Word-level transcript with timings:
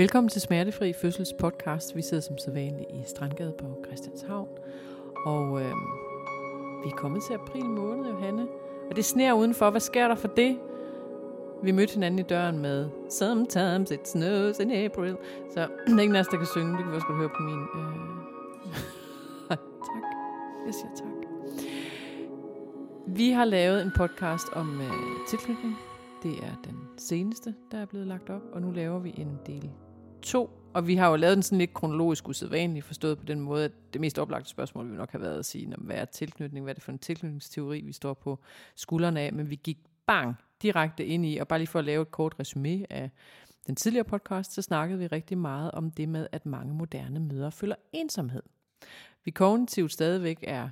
Velkommen 0.00 0.28
til 0.28 0.40
Smertefri 0.40 0.92
Fødsels 0.92 1.32
podcast. 1.32 1.96
Vi 1.96 2.02
sidder 2.02 2.22
som 2.22 2.38
sædvanligt 2.38 2.90
i 2.90 3.02
Strandgade 3.06 3.54
på 3.58 3.84
Christianshavn. 3.86 4.48
Og 5.26 5.60
øh, 5.60 5.72
vi 6.84 6.88
er 6.88 6.96
kommet 6.96 7.22
til 7.22 7.34
april 7.34 7.64
måned, 7.64 8.06
Johanne. 8.10 8.46
Og 8.90 8.96
det 8.96 9.04
sner 9.04 9.32
udenfor. 9.32 9.70
Hvad 9.70 9.80
sker 9.80 10.08
der 10.08 10.14
for 10.14 10.28
det? 10.28 10.58
Vi 11.62 11.72
mødte 11.72 11.94
hinanden 11.94 12.18
i 12.18 12.22
døren 12.22 12.58
med 12.58 12.88
Sometimes 13.10 13.90
it 13.90 14.08
snows 14.08 14.58
in 14.58 14.70
April. 14.70 15.16
Så 15.54 15.60
der 15.86 15.96
er 15.96 16.00
ingen 16.00 16.16
af 16.16 16.20
os, 16.20 16.28
der 16.28 16.36
kan 16.36 16.46
synge. 16.46 16.72
Det 16.72 16.78
kan 16.78 16.90
vi 16.90 16.94
også 16.94 17.06
godt 17.06 17.18
høre 17.18 17.28
på 17.28 17.42
min... 17.42 17.60
Øh... 17.74 17.96
tak. 19.88 20.04
Jeg 20.66 20.74
siger 20.74 20.94
tak. 20.96 21.30
Vi 23.06 23.30
har 23.30 23.44
lavet 23.44 23.82
en 23.82 23.92
podcast 23.96 24.46
om 24.52 24.80
øh, 24.80 24.92
tilknytning. 25.30 25.76
Det 26.22 26.32
er 26.32 26.54
den 26.64 26.76
seneste, 26.96 27.54
der 27.72 27.78
er 27.78 27.86
blevet 27.86 28.06
lagt 28.06 28.30
op, 28.30 28.42
og 28.52 28.62
nu 28.62 28.70
laver 28.70 28.98
vi 28.98 29.14
en 29.16 29.38
del 29.46 29.70
2. 30.22 30.50
Og 30.74 30.86
vi 30.86 30.94
har 30.94 31.10
jo 31.10 31.16
lavet 31.16 31.34
den 31.34 31.42
sådan 31.42 31.58
lidt 31.58 31.74
kronologisk 31.74 32.28
usædvanligt, 32.28 32.84
forstået 32.84 33.18
på 33.18 33.24
den 33.24 33.40
måde, 33.40 33.64
at 33.64 33.72
det 33.92 34.00
mest 34.00 34.18
oplagte 34.18 34.50
spørgsmål 34.50 34.90
vi 34.90 34.96
nok 34.96 35.12
har 35.12 35.18
været 35.18 35.38
at 35.38 35.46
sige, 35.46 35.74
hvad 35.78 35.96
er 35.96 36.04
tilknytning, 36.04 36.64
hvad 36.64 36.72
er 36.72 36.74
det 36.74 36.82
for 36.82 36.92
en 36.92 36.98
tilknytningsteori, 36.98 37.80
vi 37.80 37.92
står 37.92 38.14
på 38.14 38.38
skuldrene 38.74 39.20
af, 39.20 39.32
men 39.32 39.50
vi 39.50 39.60
gik 39.64 39.78
bang 40.06 40.34
direkte 40.62 41.06
ind 41.06 41.26
i, 41.26 41.36
og 41.36 41.48
bare 41.48 41.58
lige 41.58 41.68
for 41.68 41.78
at 41.78 41.84
lave 41.84 42.02
et 42.02 42.10
kort 42.10 42.34
resume 42.40 42.92
af 42.92 43.10
den 43.66 43.76
tidligere 43.76 44.04
podcast, 44.04 44.52
så 44.52 44.62
snakkede 44.62 44.98
vi 44.98 45.06
rigtig 45.06 45.38
meget 45.38 45.70
om 45.70 45.90
det 45.90 46.08
med, 46.08 46.26
at 46.32 46.46
mange 46.46 46.74
moderne 46.74 47.20
mødre 47.20 47.52
føler 47.52 47.76
ensomhed. 47.92 48.42
Vi 49.24 49.30
kognitivt 49.30 49.92
stadigvæk 49.92 50.38
er 50.42 50.68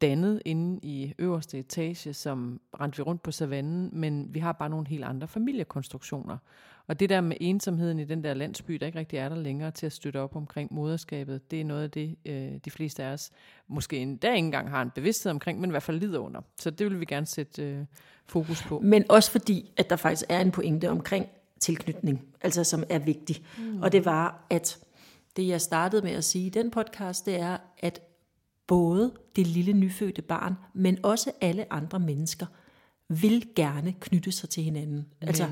dannet 0.00 0.42
inde 0.44 0.80
i 0.82 1.14
øverste 1.18 1.58
etage, 1.58 2.14
som 2.14 2.60
rendte 2.80 2.96
vi 2.96 3.02
rundt 3.02 3.22
på 3.22 3.30
savannen, 3.30 3.90
men 3.92 4.34
vi 4.34 4.38
har 4.38 4.52
bare 4.52 4.70
nogle 4.70 4.88
helt 4.88 5.04
andre 5.04 5.28
familiekonstruktioner. 5.28 6.36
Og 6.86 7.00
det 7.00 7.08
der 7.08 7.20
med 7.20 7.36
ensomheden 7.40 7.98
i 7.98 8.04
den 8.04 8.24
der 8.24 8.34
landsby, 8.34 8.74
der 8.74 8.86
ikke 8.86 8.98
rigtig 8.98 9.18
er 9.18 9.28
der 9.28 9.36
længere 9.36 9.70
til 9.70 9.86
at 9.86 9.92
støtte 9.92 10.20
op 10.20 10.36
omkring 10.36 10.74
moderskabet, 10.74 11.50
det 11.50 11.60
er 11.60 11.64
noget 11.64 11.82
af 11.82 11.90
det, 11.90 12.16
øh, 12.26 12.52
de 12.64 12.70
fleste 12.70 13.02
af 13.02 13.12
os 13.12 13.30
måske 13.68 13.96
endda 13.96 14.28
ikke 14.28 14.38
engang 14.38 14.70
har 14.70 14.82
en 14.82 14.90
bevidsthed 14.90 15.30
omkring, 15.30 15.60
men 15.60 15.70
i 15.70 15.72
hvert 15.72 15.82
fald 15.82 16.00
lider 16.00 16.18
under. 16.18 16.40
Så 16.60 16.70
det 16.70 16.90
vil 16.90 17.00
vi 17.00 17.04
gerne 17.04 17.26
sætte 17.26 17.62
øh, 17.62 17.84
fokus 18.26 18.62
på. 18.62 18.80
Men 18.80 19.04
også 19.08 19.30
fordi, 19.30 19.72
at 19.76 19.90
der 19.90 19.96
faktisk 19.96 20.24
er 20.28 20.40
en 20.40 20.50
pointe 20.50 20.90
omkring 20.90 21.26
tilknytning, 21.60 22.24
altså 22.40 22.64
som 22.64 22.84
er 22.88 22.98
vigtig. 22.98 23.44
Mm. 23.58 23.82
Og 23.82 23.92
det 23.92 24.04
var, 24.04 24.46
at 24.50 24.78
det 25.36 25.48
jeg 25.48 25.60
startede 25.60 26.02
med 26.02 26.12
at 26.12 26.24
sige 26.24 26.46
i 26.46 26.50
den 26.50 26.70
podcast, 26.70 27.26
det 27.26 27.40
er, 27.40 27.56
at 27.78 28.00
både 28.70 29.12
det 29.36 29.46
lille 29.46 29.72
nyfødte 29.72 30.22
barn, 30.22 30.54
men 30.74 30.98
også 31.02 31.32
alle 31.40 31.72
andre 31.72 32.00
mennesker, 32.00 32.46
vil 33.08 33.46
gerne 33.56 33.94
knytte 34.00 34.32
sig 34.32 34.48
til 34.48 34.62
hinanden. 34.62 35.06
Altså, 35.20 35.48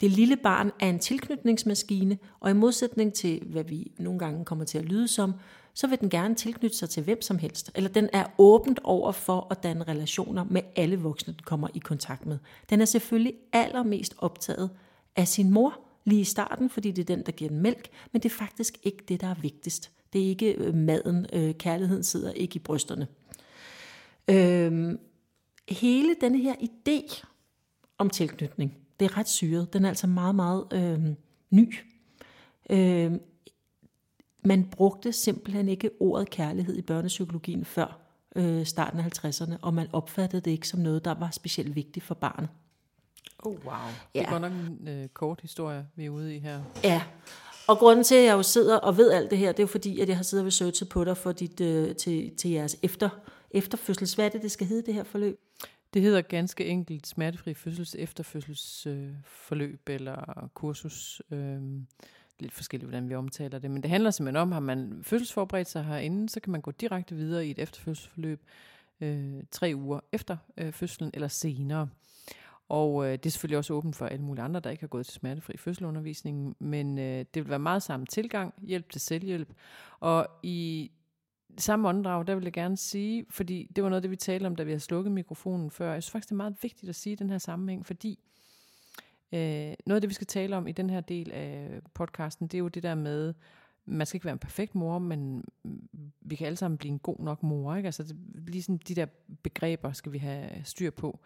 det 0.00 0.10
lille 0.10 0.36
barn 0.36 0.70
er 0.80 0.88
en 0.88 0.98
tilknytningsmaskine, 0.98 2.18
og 2.40 2.50
i 2.50 2.52
modsætning 2.52 3.12
til, 3.12 3.42
hvad 3.46 3.64
vi 3.64 3.92
nogle 3.98 4.18
gange 4.18 4.44
kommer 4.44 4.64
til 4.64 4.78
at 4.78 4.84
lyde 4.84 5.08
som, 5.08 5.34
så 5.74 5.86
vil 5.86 6.00
den 6.00 6.10
gerne 6.10 6.34
tilknytte 6.34 6.76
sig 6.76 6.90
til 6.90 7.02
hvem 7.02 7.22
som 7.22 7.38
helst. 7.38 7.70
Eller 7.74 7.90
den 7.90 8.08
er 8.12 8.24
åbent 8.38 8.80
over 8.84 9.12
for 9.12 9.46
at 9.50 9.62
danne 9.62 9.84
relationer 9.84 10.44
med 10.44 10.62
alle 10.76 10.98
voksne, 10.98 11.32
den 11.32 11.42
kommer 11.44 11.68
i 11.74 11.78
kontakt 11.78 12.26
med. 12.26 12.38
Den 12.70 12.80
er 12.80 12.84
selvfølgelig 12.84 13.34
allermest 13.52 14.14
optaget 14.18 14.70
af 15.16 15.28
sin 15.28 15.50
mor 15.50 15.80
lige 16.04 16.20
i 16.20 16.24
starten, 16.24 16.70
fordi 16.70 16.90
det 16.90 17.02
er 17.10 17.16
den, 17.16 17.26
der 17.26 17.32
giver 17.32 17.48
den 17.48 17.60
mælk, 17.60 17.88
men 18.12 18.22
det 18.22 18.32
er 18.32 18.34
faktisk 18.34 18.78
ikke 18.82 19.04
det, 19.08 19.20
der 19.20 19.26
er 19.26 19.34
vigtigst. 19.42 19.90
Det 20.14 20.24
er 20.24 20.28
ikke 20.28 20.52
øh, 20.52 20.74
maden. 20.74 21.26
Øh, 21.32 21.54
kærligheden 21.54 22.02
sidder 22.02 22.32
ikke 22.32 22.56
i 22.56 22.58
brysterne. 22.58 23.06
Øhm, 24.30 24.98
hele 25.68 26.16
denne 26.20 26.38
her 26.38 26.54
idé 26.54 27.24
om 27.98 28.10
tilknytning, 28.10 28.76
det 29.00 29.04
er 29.04 29.18
ret 29.18 29.28
syret. 29.28 29.72
Den 29.72 29.84
er 29.84 29.88
altså 29.88 30.06
meget, 30.06 30.34
meget 30.34 30.64
øh, 30.72 31.14
ny. 31.50 31.74
Øh, 32.70 33.12
man 34.44 34.64
brugte 34.64 35.12
simpelthen 35.12 35.68
ikke 35.68 35.90
ordet 36.00 36.30
kærlighed 36.30 36.76
i 36.76 36.82
børnepsykologien 36.82 37.64
før 37.64 38.00
øh, 38.36 38.66
starten 38.66 39.00
af 39.00 39.24
50'erne, 39.24 39.54
og 39.62 39.74
man 39.74 39.86
opfattede 39.92 40.42
det 40.42 40.50
ikke 40.50 40.68
som 40.68 40.80
noget, 40.80 41.04
der 41.04 41.14
var 41.14 41.30
specielt 41.30 41.76
vigtigt 41.76 42.04
for 42.04 42.14
barnet. 42.14 42.48
Oh 43.38 43.52
wow, 43.52 43.74
ja. 44.14 44.20
det 44.20 44.26
er 44.26 44.30
godt 44.30 44.42
nok 44.42 44.52
en 44.52 44.88
øh, 44.88 45.08
kort 45.08 45.40
historie, 45.40 45.86
vi 45.96 46.04
er 46.04 46.10
ude 46.10 46.36
i 46.36 46.38
her. 46.38 46.62
Ja, 46.84 47.02
og 47.68 47.78
grunden 47.78 48.04
til, 48.04 48.14
at 48.14 48.24
jeg 48.24 48.32
jo 48.32 48.42
sidder 48.42 48.76
og 48.76 48.96
ved 48.96 49.10
alt 49.10 49.30
det 49.30 49.38
her, 49.38 49.52
det 49.52 49.58
er 49.58 49.62
jo 49.62 49.66
fordi, 49.66 50.00
at 50.00 50.08
jeg 50.08 50.16
har 50.16 50.24
siddet 50.24 50.42
og 50.42 50.46
researchet 50.46 50.88
på 50.88 51.04
dig 51.04 51.16
for 51.16 51.32
dit, 51.32 51.60
øh, 51.60 51.96
til, 51.96 52.36
til 52.36 52.50
jeres 52.50 52.76
efter, 52.82 53.08
efterfødsels. 53.50 54.14
Hvad 54.14 54.24
er 54.24 54.28
det, 54.28 54.42
det 54.42 54.50
skal 54.50 54.66
hedde, 54.66 54.86
det 54.86 54.94
her 54.94 55.04
forløb? 55.04 55.40
Det 55.94 56.02
hedder 56.02 56.20
ganske 56.20 56.66
enkelt 56.66 57.06
smertefri 57.06 57.54
fødsels 57.54 57.94
efterfødselsforløb 57.94 59.80
øh, 59.88 59.94
eller 59.94 60.48
kursus. 60.54 61.22
Øh, 61.30 61.60
lidt 62.38 62.52
forskelligt, 62.52 62.88
hvordan 62.88 63.08
vi 63.08 63.14
omtaler 63.14 63.58
det. 63.58 63.70
Men 63.70 63.82
det 63.82 63.90
handler 63.90 64.10
simpelthen 64.10 64.42
om, 64.42 64.52
har 64.52 64.60
man 64.60 65.00
fødselsforberedt 65.02 65.68
sig 65.68 65.84
herinde, 65.84 66.28
så 66.28 66.40
kan 66.40 66.52
man 66.52 66.60
gå 66.60 66.70
direkte 66.70 67.14
videre 67.14 67.46
i 67.46 67.50
et 67.50 67.58
efterfødselsforløb 67.58 68.40
øh, 69.00 69.42
tre 69.50 69.72
uger 69.76 70.00
efter 70.12 70.36
øh, 70.56 70.72
fødslen 70.72 71.10
eller 71.14 71.28
senere. 71.28 71.88
Og 72.68 73.04
øh, 73.06 73.12
det 73.12 73.26
er 73.26 73.30
selvfølgelig 73.30 73.58
også 73.58 73.74
åbent 73.74 73.96
for 73.96 74.06
alle 74.06 74.24
mulige 74.24 74.44
andre, 74.44 74.60
der 74.60 74.70
ikke 74.70 74.82
har 74.82 74.88
gået 74.88 75.06
til 75.06 75.14
smertefri 75.14 75.56
fødselundervisning, 75.56 76.56
men 76.58 76.98
øh, 76.98 77.18
det 77.34 77.44
vil 77.44 77.48
være 77.48 77.58
meget 77.58 77.82
samme 77.82 78.06
tilgang, 78.06 78.54
hjælp 78.62 78.90
til 78.90 79.00
selvhjælp. 79.00 79.48
Og 80.00 80.26
i 80.42 80.90
samme 81.58 81.88
åndedrag, 81.88 82.26
der 82.26 82.34
vil 82.34 82.44
jeg 82.44 82.52
gerne 82.52 82.76
sige, 82.76 83.26
fordi 83.30 83.70
det 83.76 83.84
var 83.84 83.90
noget 83.90 84.02
det, 84.02 84.10
vi 84.10 84.16
talte 84.16 84.46
om, 84.46 84.56
da 84.56 84.62
vi 84.62 84.70
havde 84.70 84.80
slukket 84.80 85.12
mikrofonen 85.12 85.70
før. 85.70 85.92
Jeg 85.92 86.02
synes 86.02 86.12
faktisk, 86.12 86.28
det 86.28 86.34
er 86.34 86.36
meget 86.36 86.56
vigtigt 86.62 86.88
at 86.88 86.94
sige 86.94 87.12
i 87.12 87.16
den 87.16 87.30
her 87.30 87.38
sammenhæng, 87.38 87.86
fordi 87.86 88.18
øh, 89.32 89.74
noget 89.86 89.94
af 89.96 90.00
det, 90.00 90.08
vi 90.08 90.14
skal 90.14 90.26
tale 90.26 90.56
om 90.56 90.66
i 90.66 90.72
den 90.72 90.90
her 90.90 91.00
del 91.00 91.32
af 91.32 91.80
podcasten, 91.94 92.46
det 92.46 92.54
er 92.54 92.62
jo 92.62 92.68
det 92.68 92.82
der 92.82 92.94
med, 92.94 93.34
man 93.86 94.06
skal 94.06 94.16
ikke 94.16 94.24
være 94.24 94.32
en 94.32 94.38
perfekt 94.38 94.74
mor, 94.74 94.98
men 94.98 95.44
vi 96.20 96.36
kan 96.36 96.46
alle 96.46 96.56
sammen 96.56 96.78
blive 96.78 96.92
en 96.92 96.98
god 96.98 97.18
nok 97.18 97.42
mor. 97.42 97.74
Ikke? 97.74 97.86
Altså, 97.86 98.02
det, 98.02 98.16
ligesom 98.46 98.78
de 98.78 98.94
der 98.94 99.06
begreber 99.42 99.92
skal 99.92 100.12
vi 100.12 100.18
have 100.18 100.48
styr 100.64 100.90
på. 100.90 101.20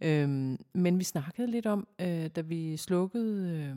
Øhm, 0.00 0.58
men 0.72 0.98
vi 0.98 1.04
snakkede 1.04 1.50
lidt 1.50 1.66
om, 1.66 1.88
øh, 2.00 2.26
da 2.26 2.40
vi 2.40 2.76
slukkede, 2.76 3.50
øh, 3.50 3.76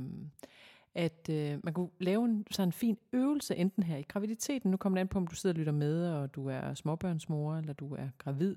at 0.96 1.30
øh, 1.30 1.60
man 1.64 1.74
kunne 1.74 1.90
lave 2.00 2.26
en 2.26 2.46
sådan 2.52 2.68
en 2.68 2.74
fin 2.74 2.98
øvelse, 3.14 3.56
enten 3.56 3.84
her 3.84 3.98
i 3.98 4.06
graviditeten, 4.08 4.72
nu 4.72 4.78
kommer 4.78 4.98
det 4.98 5.02
an 5.02 5.08
på, 5.08 5.18
om 5.18 5.28
du 5.28 5.36
sidder 5.36 5.54
og 5.54 5.60
lytter 5.60 5.74
med, 5.74 6.08
og 6.08 6.36
du 6.36 6.48
er 6.48 6.74
småbørnsmor, 6.74 7.56
eller 7.56 7.74
du 7.74 7.94
er 7.96 8.10
gravid, 8.18 8.56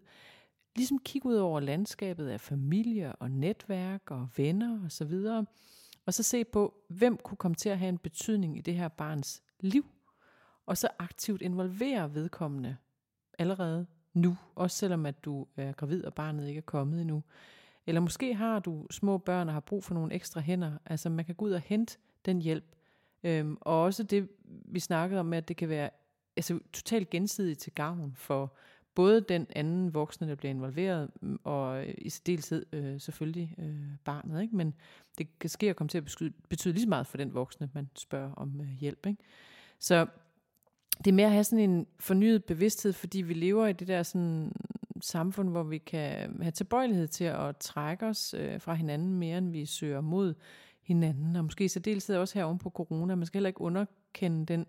ligesom 0.77 0.99
kigge 0.99 1.29
ud 1.29 1.35
over 1.35 1.61
landskabet 1.61 2.29
af 2.29 2.41
familie 2.41 3.13
og 3.13 3.31
netværk 3.31 4.11
og 4.11 4.29
venner 4.37 4.85
og 4.85 4.93
så 4.93 5.05
videre, 5.05 5.47
og 6.07 6.15
så 6.15 6.23
se 6.23 6.45
på, 6.45 6.75
hvem 6.89 7.17
kunne 7.17 7.37
komme 7.37 7.55
til 7.55 7.69
at 7.69 7.79
have 7.79 7.89
en 7.89 7.99
betydning 7.99 8.59
i 8.59 8.61
det 8.61 8.75
her 8.75 8.89
barns 8.89 9.43
liv, 9.61 9.87
og 10.67 10.79
så 10.79 10.89
aktivt 10.99 11.43
involvere 11.43 12.15
vedkommende 12.15 12.77
allerede 13.39 13.87
nu, 14.15 14.37
også 14.55 14.77
selvom 14.77 15.07
at 15.07 15.25
du 15.25 15.47
er 15.57 15.73
gravid 15.73 16.05
og 16.05 16.15
barnet 16.15 16.49
ikke 16.49 16.59
er 16.59 16.63
kommet 16.63 17.01
endnu. 17.01 17.23
Eller 17.87 18.01
måske 18.01 18.35
har 18.35 18.59
du 18.59 18.87
små 18.91 19.19
børn 19.19 19.49
og 19.49 19.55
har 19.55 19.61
brug 19.61 19.85
for 19.85 19.95
nogle 19.95 20.15
ekstra 20.15 20.41
hænder. 20.41 20.79
Altså 20.87 21.09
man 21.09 21.25
kan 21.25 21.35
gå 21.35 21.45
ud 21.45 21.53
og 21.53 21.61
hente 21.61 21.99
den 22.25 22.43
hjælp. 22.43 22.65
Øhm, 23.25 23.57
og 23.61 23.83
også 23.83 24.03
det, 24.03 24.29
vi 24.45 24.81
snakkede 24.81 25.21
om, 25.21 25.33
at 25.33 25.49
det 25.49 25.57
kan 25.57 25.69
være 25.69 25.91
altså, 26.37 26.59
totalt 26.73 27.11
gensidigt 27.11 27.61
til 27.61 27.73
gavn 27.73 28.15
for 28.17 28.57
både 28.95 29.21
den 29.21 29.47
anden 29.57 29.95
voksne, 29.95 30.29
der 30.29 30.35
bliver 30.35 30.51
involveret, 30.51 31.11
mm, 31.21 31.39
og 31.45 31.87
øh, 31.87 31.95
i 31.99 32.11
særdeleshed 32.11 32.67
øh, 32.73 33.01
selvfølgelig 33.01 33.55
øh, 33.59 33.97
barnet. 34.05 34.43
Ikke? 34.43 34.57
Men 34.57 34.75
det 35.19 35.39
kan 35.39 35.51
ske 35.51 35.71
at 35.71 35.77
komme 35.77 35.89
til 35.89 35.99
at 35.99 36.05
betyde, 36.05 36.33
betyde 36.49 36.75
lige 36.75 36.83
så 36.83 36.89
meget 36.89 37.07
for 37.07 37.17
den 37.17 37.35
voksne, 37.35 37.71
man 37.75 37.89
spørger 37.95 38.33
om 38.33 38.61
øh, 38.61 38.69
hjælp. 38.81 39.07
Ikke? 39.07 39.23
Så 39.79 40.07
det 40.99 41.07
er 41.07 41.15
mere 41.15 41.27
at 41.27 41.33
have 41.33 41.45
sådan 41.45 41.71
en 41.71 41.87
fornyet 42.01 42.45
bevidsthed, 42.45 42.93
fordi 42.93 43.23
vi 43.23 43.35
lever 43.35 43.67
i 43.67 43.73
det 43.73 43.89
der 43.89 44.03
sådan 44.03 44.53
samfund, 45.01 45.49
hvor 45.49 45.63
vi 45.63 45.79
kan 45.79 46.37
have 46.43 46.51
tilbøjelighed 46.51 47.09
til 47.09 47.25
at 47.25 47.57
trække 47.57 48.07
os 48.07 48.35
øh, 48.39 48.61
fra 48.61 48.75
hinanden 48.75 49.15
mere, 49.15 49.39
end 49.39 49.51
vi 49.51 49.67
søger 49.67 50.01
mod 50.01 50.35
hinanden. 50.83 51.37
Og 51.37 51.45
måske 51.45 51.69
så 51.69 51.73
særdeleshed 51.73 52.17
også 52.17 52.39
her 52.39 52.45
oven 52.45 52.59
på 52.59 52.71
corona. 52.71 53.15
Man 53.15 53.27
skal 53.27 53.39
heller 53.39 53.49
ikke 53.49 53.61
underkende 53.61 54.47
den 54.47 54.67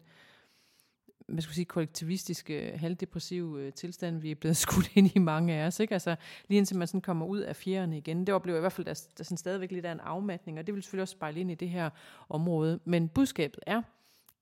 hvad 1.27 1.41
skal 1.41 1.55
sige, 1.55 1.65
kollektivistiske, 1.65 2.77
halvdepressive 2.77 3.61
øh, 3.61 3.73
tilstand, 3.73 4.21
vi 4.21 4.31
er 4.31 4.35
blevet 4.35 4.57
skudt 4.67 4.91
ind 4.95 5.15
i 5.15 5.19
mange 5.19 5.53
af 5.53 5.67
os. 5.67 5.79
Ikke? 5.79 5.93
Altså, 5.93 6.15
lige 6.47 6.57
indtil 6.57 6.77
man 6.77 6.87
sådan 6.87 7.01
kommer 7.01 7.25
ud 7.25 7.39
af 7.39 7.55
fjerne 7.55 7.97
igen. 7.97 8.27
Det 8.27 8.35
oplever 8.35 8.55
jeg 8.55 8.59
i 8.59 8.63
hvert 8.63 8.73
fald, 8.73 8.87
at 8.87 8.97
der, 8.97 9.13
der 9.17 9.23
sådan 9.23 9.37
stadigvæk 9.37 9.71
lidt 9.71 9.85
af 9.85 9.91
en 9.91 9.99
afmatning, 9.99 10.59
og 10.59 10.67
det 10.67 10.75
vil 10.75 10.83
selvfølgelig 10.83 11.01
også 11.01 11.11
spejle 11.11 11.39
ind 11.39 11.51
i 11.51 11.55
det 11.55 11.69
her 11.69 11.89
område. 12.29 12.79
Men 12.85 13.09
budskabet 13.09 13.59
er, 13.67 13.81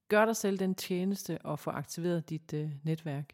gør 0.10 0.26
dig 0.26 0.36
selv 0.36 0.60
den 0.60 0.76
tjeneste 0.76 1.38
og 1.44 1.60
få 1.60 1.70
aktiveret 1.70 2.30
dit 2.30 2.54
øh, 2.54 2.70
netværk. 2.84 3.26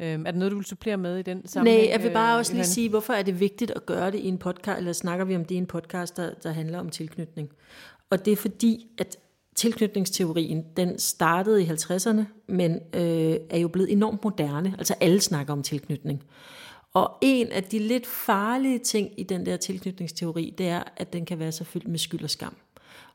Øhm, 0.00 0.26
er 0.26 0.30
der 0.30 0.38
noget, 0.38 0.52
du 0.52 0.56
vil 0.56 0.66
supplere 0.66 0.96
med 0.96 1.18
i 1.18 1.22
den 1.22 1.46
sammenhæng? 1.46 1.82
Nej, 1.82 1.90
jeg 1.92 2.02
vil 2.02 2.10
bare 2.10 2.32
øh, 2.32 2.38
også 2.38 2.54
lige 2.54 2.64
sige, 2.64 2.88
hvorfor 2.88 3.12
er 3.12 3.22
det 3.22 3.40
vigtigt 3.40 3.70
at 3.70 3.86
gøre 3.86 4.10
det 4.10 4.18
i 4.18 4.28
en 4.28 4.38
podcast, 4.38 4.78
eller 4.78 4.92
snakker 4.92 5.24
vi 5.24 5.36
om 5.36 5.44
det 5.44 5.54
i 5.54 5.58
en 5.58 5.66
podcast, 5.66 6.16
der, 6.16 6.34
der 6.34 6.50
handler 6.50 6.78
om 6.78 6.90
tilknytning. 6.90 7.50
Og 8.10 8.24
det 8.24 8.32
er 8.32 8.36
fordi, 8.36 8.86
at 8.98 9.18
tilknytningsteorien, 9.58 10.64
den 10.76 10.98
startede 10.98 11.62
i 11.62 11.66
50'erne, 11.66 12.22
men 12.48 12.72
øh, 12.94 13.36
er 13.50 13.58
jo 13.58 13.68
blevet 13.68 13.92
enormt 13.92 14.24
moderne. 14.24 14.74
Altså 14.78 14.94
alle 15.00 15.20
snakker 15.20 15.52
om 15.52 15.62
tilknytning. 15.62 16.22
Og 16.94 17.18
en 17.22 17.46
af 17.52 17.64
de 17.64 17.78
lidt 17.78 18.06
farlige 18.06 18.78
ting 18.78 19.10
i 19.16 19.22
den 19.22 19.46
der 19.46 19.56
tilknytningsteori, 19.56 20.54
det 20.58 20.68
er, 20.68 20.82
at 20.96 21.12
den 21.12 21.24
kan 21.24 21.38
være 21.38 21.52
så 21.52 21.64
fyldt 21.64 21.88
med 21.88 21.98
skyld 21.98 22.24
og 22.24 22.30
skam. 22.30 22.56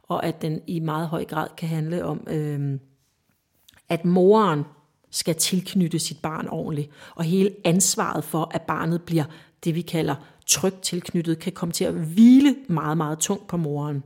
og 0.04 0.26
at 0.26 0.42
den 0.42 0.62
i 0.68 0.80
meget 0.80 1.08
høj 1.08 1.26
grad 1.26 1.48
kan 1.58 1.70
handle 1.70 2.06
om, 2.06 2.28
øh, 2.28 2.80
at 3.90 4.06
moren 4.06 4.64
skal 5.12 5.36
tilknytte 5.36 6.00
sit 6.00 6.22
barn 6.22 6.48
ordentligt, 6.48 6.90
og 7.16 7.24
hele 7.24 7.52
ansvaret 7.64 8.24
for, 8.24 8.52
at 8.54 8.62
barnet 8.62 9.02
bliver 9.02 9.24
det, 9.64 9.76
vi 9.76 9.82
kalder 9.82 10.16
trygt 10.46 10.82
tilknyttet, 10.82 11.40
kan 11.40 11.52
komme 11.52 11.74
til 11.74 11.86
at 11.86 11.94
hvile 11.94 12.56
meget, 12.68 12.98
meget 12.98 13.20
tungt 13.20 13.48
på 13.48 13.58
moren. 13.58 14.04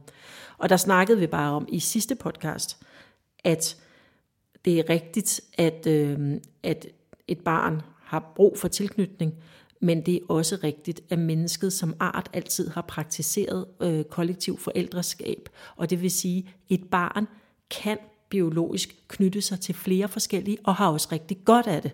Og 0.58 0.70
der 0.70 0.78
snakkede 0.78 1.20
vi 1.20 1.28
bare 1.28 1.52
om 1.52 1.68
i 1.70 1.80
sidste 1.80 2.16
podcast, 2.16 2.78
at 3.44 3.78
det 4.66 4.80
er 4.80 4.90
rigtigt, 4.90 5.42
at, 5.58 5.88
øh, 5.88 6.36
at 6.64 6.88
et 7.28 7.40
barn 7.40 7.82
har 8.04 8.32
brug 8.36 8.58
for 8.60 8.68
tilknytning, 8.68 9.34
men 9.80 10.06
det 10.06 10.16
er 10.16 10.20
også 10.30 10.58
rigtigt, 10.64 11.02
at 11.10 11.20
mennesket 11.20 11.74
som 11.74 11.96
art 12.00 12.30
altid 12.34 12.70
har 12.70 12.82
praktiseret 12.82 13.66
øh, 13.80 14.04
kollektiv 14.04 14.58
forældreskab. 14.58 15.50
Og 15.76 15.90
det 15.90 16.02
vil 16.02 16.12
sige, 16.12 16.40
at 16.40 16.54
et 16.70 16.90
barn 16.90 17.28
kan 17.70 17.98
biologisk 18.30 18.96
knytte 19.08 19.42
sig 19.42 19.60
til 19.60 19.76
flere 19.76 20.08
forskellige, 20.08 20.58
og 20.64 20.76
har 20.76 20.92
også 20.92 21.08
rigtig 21.12 21.38
godt 21.46 21.68
af 21.68 21.82
det. 21.82 21.92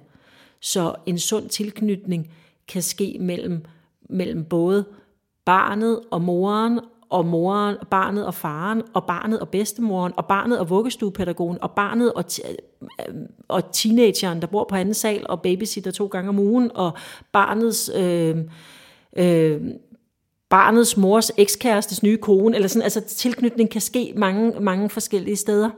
Så 0.60 0.96
en 1.06 1.20
sund 1.20 1.50
tilknytning 1.50 2.34
kan 2.68 2.82
ske 2.82 3.18
mellem, 3.20 3.66
mellem 4.10 4.46
både 4.46 4.86
barnet 5.46 6.02
og 6.12 6.22
moren, 6.22 6.80
og 7.14 7.26
moren, 7.26 7.76
og 7.82 7.88
barnet 7.88 8.26
og 8.26 8.34
faren, 8.34 8.82
og 8.94 9.06
barnet 9.06 9.40
og 9.40 9.50
bedstemoren, 9.50 10.14
og 10.18 10.26
barnet 10.26 10.60
og 10.60 10.70
vuggestuepædagogen, 10.70 11.58
og 11.62 11.72
barnet 11.72 12.14
og, 12.14 12.26
øh, 12.50 13.16
og 13.48 13.72
teenageren, 13.72 14.42
der 14.42 14.48
bor 14.48 14.66
på 14.70 14.76
anden 14.76 14.94
sal, 14.94 15.26
og 15.30 15.42
babysitter 15.42 15.92
to 15.92 16.08
gange 16.08 16.30
om 16.30 16.40
ugen, 16.40 16.72
og 16.76 16.98
barnets... 17.32 17.92
Øh, 17.96 18.38
øh, 19.18 19.62
barnets 20.50 20.98
mors 20.98 21.32
ekskærestes 21.38 22.04
nye 22.04 22.18
kone, 22.18 22.56
eller 22.56 22.68
sådan, 22.68 22.84
altså 22.84 23.02
tilknytning 23.02 23.70
kan 23.70 23.82
ske 23.82 24.14
mange, 24.16 24.60
mange 24.60 24.90
forskellige 24.90 25.36
steder. 25.36 25.70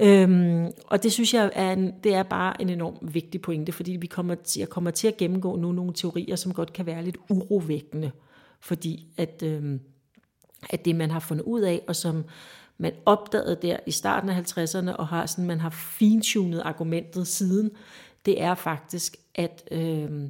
Øhm, 0.00 0.66
og 0.86 1.02
det 1.02 1.12
synes 1.12 1.34
jeg 1.34 1.50
er, 1.54 1.72
en, 1.72 1.92
det 2.04 2.14
er 2.14 2.22
bare 2.22 2.62
en 2.62 2.70
enorm 2.70 2.94
vigtig 3.02 3.40
pointe, 3.40 3.72
fordi 3.72 3.92
vi 3.92 4.06
kommer 4.06 4.34
til, 4.34 4.60
jeg 4.60 4.68
kommer 4.68 4.90
til 4.90 5.08
at 5.08 5.16
gennemgå 5.16 5.56
nu 5.56 5.72
nogle 5.72 5.92
teorier, 5.92 6.36
som 6.36 6.52
godt 6.52 6.72
kan 6.72 6.86
være 6.86 7.04
lidt 7.04 7.16
urovækkende, 7.30 8.10
fordi 8.60 9.06
at, 9.16 9.42
øhm, 9.42 9.80
at 10.70 10.84
det 10.84 10.96
man 10.96 11.10
har 11.10 11.20
fundet 11.20 11.44
ud 11.44 11.60
af, 11.60 11.82
og 11.88 11.96
som 11.96 12.24
man 12.78 12.92
opdagede 13.06 13.58
der 13.62 13.76
i 13.86 13.90
starten 13.90 14.30
af 14.30 14.40
50'erne, 14.40 14.96
og 14.96 15.08
har 15.08 15.26
sådan, 15.26 15.46
man 15.46 15.60
har 15.60 15.70
fintunet 15.70 16.60
argumentet 16.60 17.26
siden, 17.26 17.70
det 18.26 18.42
er 18.42 18.54
faktisk, 18.54 19.16
at 19.34 19.68
øh, 19.70 20.28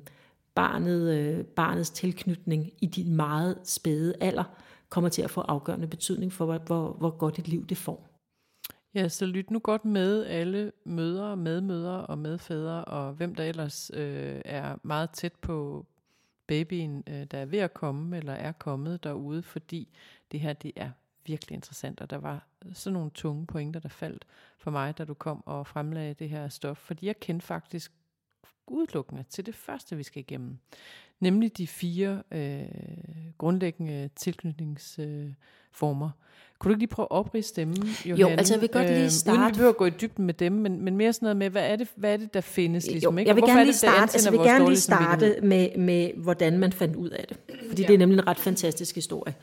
barnet, 0.55 1.14
øh, 1.14 1.44
barnets 1.44 1.90
tilknytning 1.90 2.73
i 2.81 2.87
din 2.87 3.17
meget 3.17 3.58
spæde 3.64 4.14
alder 4.20 4.44
kommer 4.88 5.11
til 5.11 5.23
at 5.23 5.31
få 5.31 5.40
afgørende 5.40 5.87
betydning 5.87 6.32
for, 6.32 6.44
hvor, 6.44 6.58
hvor, 6.58 6.93
hvor 6.93 7.11
godt 7.11 7.38
et 7.38 7.49
liv 7.49 7.67
det 7.67 7.76
får. 7.76 8.08
Ja, 8.94 9.08
så 9.08 9.26
lyt 9.26 9.50
nu 9.50 9.58
godt 9.58 9.84
med 9.84 10.26
alle 10.26 10.73
mødre, 10.84 11.37
medmødre 11.37 12.06
og 12.06 12.19
medfædre, 12.19 12.84
og 12.84 13.12
hvem 13.12 13.34
der 13.34 13.44
ellers 13.44 13.90
øh, 13.94 14.40
er 14.44 14.76
meget 14.82 15.11
tæt 15.11 15.32
på 15.32 15.87
babyen, 16.46 17.04
øh, 17.06 17.25
der 17.25 17.38
er 17.38 17.44
ved 17.44 17.58
at 17.58 17.75
komme, 17.75 18.16
eller 18.16 18.32
er 18.32 18.52
kommet 18.52 19.04
derude, 19.04 19.43
fordi 19.43 19.88
det 20.32 20.40
her, 20.40 20.52
det 20.52 20.72
er 20.76 20.90
virkelig 21.26 21.54
interessant, 21.54 22.00
og 22.00 22.10
der 22.10 22.16
var 22.16 22.46
øh, 22.64 22.75
sådan 22.75 22.93
nogle 22.94 23.10
tunge 23.10 23.46
pointer, 23.46 23.81
der 23.81 23.88
faldt 23.88 24.26
for 24.58 24.70
mig, 24.70 24.98
da 24.98 25.04
du 25.04 25.14
kom 25.14 25.43
og 25.46 25.66
fremlagde 25.66 26.14
det 26.14 26.28
her 26.28 26.48
stof, 26.48 26.76
fordi 26.78 27.06
jeg 27.06 27.20
kendte 27.20 27.46
faktisk 27.46 27.93
udelukkende 28.66 29.22
til 29.22 29.46
det 29.46 29.54
første, 29.54 29.96
vi 29.96 30.02
skal 30.02 30.20
igennem, 30.20 30.58
nemlig 31.20 31.58
de 31.58 31.66
fire 31.66 32.22
øh, 32.31 32.69
grundlæggende 33.38 34.10
tilknytningsformer. 34.16 36.06
Øh, 36.06 36.12
kunne 36.58 36.69
du 36.69 36.75
ikke 36.75 36.81
lige 36.81 36.88
prøve 36.88 37.06
at 37.11 37.17
oprige 37.17 37.43
stemmen, 37.43 37.88
Johanne? 38.05 38.31
Jo, 38.31 38.37
altså 38.37 38.55
jeg 38.55 38.61
vil 38.61 38.69
godt 38.69 38.88
lige 38.88 39.11
starte... 39.11 39.37
Øh, 39.37 39.43
uden 39.43 39.49
vi 39.49 39.53
behøver 39.53 39.70
at 39.70 39.76
gå 39.76 39.87
i 39.87 39.91
dybden 39.91 40.26
med 40.26 40.35
dem, 40.35 40.53
men, 40.53 40.85
men 40.85 40.97
mere 40.97 41.12
sådan 41.12 41.26
noget 41.26 41.37
med, 41.37 41.50
hvad 41.50 41.70
er 41.70 41.76
det, 41.76 41.88
hvad 41.97 42.12
er 42.12 42.17
det 42.17 42.35
der 42.35 42.41
findes? 42.41 42.87
Ligesom, 42.87 43.14
jo, 43.14 43.19
ikke? 43.19 43.29
Jeg 43.29 43.37
vil 43.37 43.44
gerne 43.44 43.61
er 43.61 43.64
lige 43.64 43.73
det, 43.73 43.79
starte, 43.79 44.00
altså, 44.00 44.31
jeg 44.31 44.38
vil 44.38 44.47
gerne 44.47 44.69
lige 44.69 44.81
starte 44.81 45.37
med, 45.43 45.76
med, 45.76 46.11
hvordan 46.17 46.58
man 46.58 46.73
fandt 46.73 46.97
ud 46.97 47.11
af 47.11 47.25
det. 47.29 47.37
Fordi 47.69 47.82
ja. 47.82 47.88
det 47.88 47.94
er 47.94 47.99
nemlig 47.99 48.19
en 48.19 48.26
ret 48.26 48.38
fantastisk 48.38 48.94
historie. 48.94 49.35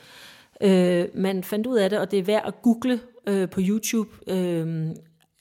Øh, 0.61 1.05
man 1.15 1.43
fandt 1.43 1.67
ud 1.67 1.77
af 1.77 1.89
det, 1.89 1.99
og 1.99 2.11
det 2.11 2.19
er 2.19 2.23
værd 2.23 2.43
at 2.45 2.61
google 2.61 2.99
øh, 3.27 3.49
på 3.49 3.59
YouTube. 3.63 4.09
Øh, 4.27 4.87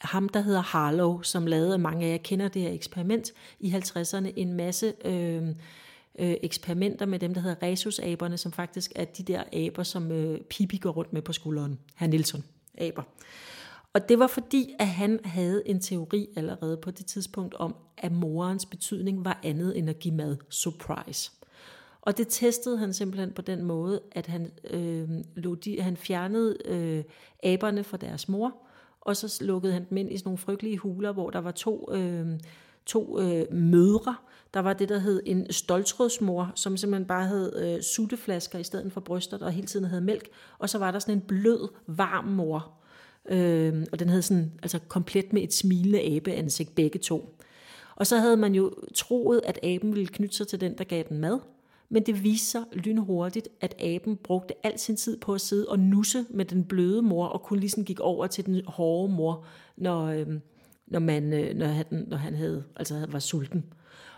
ham, 0.00 0.28
der 0.28 0.40
hedder 0.40 0.62
Harlow, 0.62 1.22
som 1.22 1.46
lavede, 1.46 1.78
mange 1.78 2.06
af 2.06 2.10
jer 2.10 2.18
kender 2.18 2.48
det 2.48 2.62
her 2.62 2.70
eksperiment 2.70 3.32
i 3.60 3.70
50'erne, 3.70 4.32
en 4.36 4.52
masse... 4.52 4.92
Øh, 5.04 5.42
øh, 6.18 6.34
eksperimenter 6.42 7.06
med 7.06 7.18
dem, 7.18 7.34
der 7.34 7.40
hedder 7.40 7.62
rhesusaberne, 7.62 8.38
som 8.38 8.52
faktisk 8.52 8.92
er 8.96 9.04
de 9.04 9.22
der 9.22 9.42
aber, 9.52 9.82
som 9.82 10.12
øh, 10.12 10.40
Pippi 10.40 10.76
går 10.76 10.90
rundt 10.90 11.12
med 11.12 11.22
på 11.22 11.32
skulderen. 11.32 11.78
Herr 11.96 12.08
Nielsen, 12.08 12.44
aber. 12.78 13.02
Og 13.92 14.08
det 14.08 14.18
var 14.18 14.26
fordi, 14.26 14.74
at 14.78 14.86
han 14.86 15.20
havde 15.24 15.68
en 15.68 15.80
teori 15.80 16.28
allerede 16.36 16.76
på 16.76 16.90
det 16.90 17.06
tidspunkt 17.06 17.54
om, 17.54 17.76
at 17.98 18.12
morens 18.12 18.66
betydning 18.66 19.24
var 19.24 19.40
andet 19.42 19.78
end 19.78 19.90
at 19.90 19.98
give 19.98 20.14
mad. 20.14 20.36
Surprise. 20.48 21.30
Og 22.02 22.18
det 22.18 22.26
testede 22.28 22.78
han 22.78 22.92
simpelthen 22.92 23.32
på 23.32 23.42
den 23.42 23.64
måde, 23.64 24.00
at 24.12 24.26
han, 24.26 24.52
øh, 24.70 25.08
lå 25.34 25.54
de, 25.54 25.80
han 25.80 25.96
fjernede 25.96 26.56
øh, 26.64 27.04
aberne 27.42 27.84
fra 27.84 27.96
deres 27.96 28.28
mor, 28.28 28.54
og 29.00 29.16
så 29.16 29.44
lukkede 29.44 29.72
han 29.72 29.86
dem 29.90 29.96
ind 29.96 30.12
i 30.12 30.16
sådan 30.16 30.28
nogle 30.28 30.38
frygtelige 30.38 30.78
huler, 30.78 31.12
hvor 31.12 31.30
der 31.30 31.38
var 31.38 31.50
to, 31.50 31.88
øh, 31.92 32.38
to 32.86 33.20
øh, 33.20 33.44
mødre, 33.52 34.16
der 34.54 34.60
var 34.60 34.72
det, 34.72 34.88
der 34.88 34.98
hed 34.98 35.22
en 35.26 35.52
stoltrådsmor, 35.52 36.52
som 36.54 36.76
simpelthen 36.76 37.06
bare 37.06 37.26
havde 37.26 37.74
øh, 37.76 37.82
sutteflasker 37.82 38.58
i 38.58 38.62
stedet 38.62 38.92
for 38.92 39.00
bryster, 39.00 39.38
og 39.38 39.52
hele 39.52 39.66
tiden 39.66 39.86
havde 39.86 40.02
mælk. 40.02 40.28
Og 40.58 40.68
så 40.68 40.78
var 40.78 40.90
der 40.90 40.98
sådan 40.98 41.14
en 41.14 41.20
blød, 41.20 41.68
varm 41.86 42.24
mor. 42.24 42.72
Øh, 43.28 43.86
og 43.92 43.98
den 43.98 44.08
havde 44.08 44.22
sådan, 44.22 44.52
altså 44.62 44.78
komplet 44.88 45.32
med 45.32 45.42
et 45.42 45.54
smilende 45.54 46.16
abeansigt, 46.16 46.74
begge 46.74 46.98
to. 46.98 47.38
Og 47.96 48.06
så 48.06 48.16
havde 48.16 48.36
man 48.36 48.54
jo 48.54 48.72
troet, 48.94 49.40
at 49.44 49.58
aben 49.62 49.94
ville 49.94 50.06
knytte 50.06 50.36
sig 50.36 50.48
til 50.48 50.60
den, 50.60 50.78
der 50.78 50.84
gav 50.84 51.04
den 51.08 51.18
mad. 51.18 51.38
Men 51.88 52.06
det 52.06 52.24
viste 52.24 52.46
sig 52.46 52.62
lynhurtigt, 52.72 53.48
at 53.60 53.82
aben 53.82 54.16
brugte 54.16 54.54
al 54.66 54.78
sin 54.78 54.96
tid 54.96 55.18
på 55.18 55.34
at 55.34 55.40
sidde 55.40 55.68
og 55.68 55.78
nusse 55.78 56.24
med 56.30 56.44
den 56.44 56.64
bløde 56.64 57.02
mor, 57.02 57.26
og 57.26 57.42
kun 57.42 57.58
ligesom 57.58 57.84
gik 57.84 58.00
over 58.00 58.26
til 58.26 58.46
den 58.46 58.62
hårde 58.66 59.12
mor, 59.12 59.44
når, 59.76 60.06
øh, 60.06 60.26
når, 60.86 60.98
man, 60.98 61.32
øh, 61.32 61.56
når, 61.56 61.66
han, 61.66 61.86
når 61.90 62.16
han 62.16 62.34
havde, 62.34 62.64
altså 62.76 63.06
var 63.08 63.18
sulten. 63.18 63.64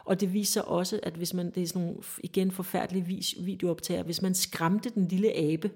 Og 0.04 0.20
det 0.20 0.32
viser 0.32 0.62
også, 0.62 1.00
at 1.02 1.12
hvis 1.12 1.34
man, 1.34 1.50
det 1.50 1.62
er 1.62 1.66
sådan 1.66 1.82
nogle 1.82 1.98
igen 2.18 2.50
forfærdelige 2.50 3.06
vis, 3.06 3.34
videooptager, 3.40 4.02
hvis 4.02 4.22
man 4.22 4.34
skræmte 4.34 4.90
den 4.90 5.08
lille 5.08 5.36
abe, 5.36 5.70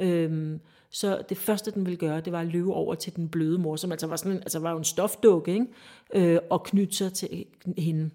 øhm, 0.00 0.60
så 0.90 1.22
det 1.28 1.38
første, 1.38 1.70
den 1.70 1.86
ville 1.86 1.96
gøre, 1.96 2.20
det 2.20 2.32
var 2.32 2.40
at 2.40 2.46
løbe 2.46 2.72
over 2.72 2.94
til 2.94 3.16
den 3.16 3.28
bløde 3.28 3.58
mor, 3.58 3.76
som 3.76 3.92
altså 3.92 4.06
var, 4.06 4.16
sådan 4.16 4.32
en, 4.32 4.38
altså 4.38 4.58
var 4.58 4.70
jo 4.70 4.78
en 4.78 4.84
stofdukke, 4.84 5.52
ikke? 5.52 5.66
Øh, 6.14 6.38
og 6.50 6.62
knytte 6.62 6.96
sig 6.96 7.12
til 7.12 7.44
hende. 7.78 8.10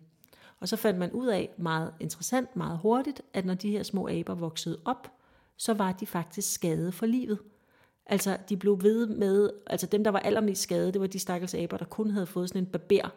Og 0.59 0.67
så 0.67 0.75
fandt 0.75 0.99
man 0.99 1.11
ud 1.11 1.27
af, 1.27 1.49
meget 1.57 1.93
interessant, 1.99 2.55
meget 2.55 2.79
hurtigt, 2.79 3.21
at 3.33 3.45
når 3.45 3.53
de 3.53 3.71
her 3.71 3.83
små 3.83 4.07
aber 4.07 4.35
voksede 4.35 4.79
op, 4.85 5.11
så 5.57 5.73
var 5.73 5.91
de 5.91 6.05
faktisk 6.05 6.53
skadet 6.53 6.93
for 6.93 7.05
livet. 7.05 7.39
Altså, 8.05 8.37
de 8.49 8.57
blev 8.57 8.83
ved 8.83 9.07
med, 9.07 9.49
altså 9.67 9.87
dem, 9.87 10.03
der 10.03 10.11
var 10.11 10.19
allermest 10.19 10.61
skade, 10.61 10.91
det 10.91 11.01
var 11.01 11.07
de 11.07 11.19
stakkels 11.19 11.53
aber, 11.53 11.77
der 11.77 11.85
kun 11.85 12.11
havde 12.11 12.25
fået 12.25 12.49
sådan 12.49 12.61
en 12.61 12.65
barber 12.65 13.09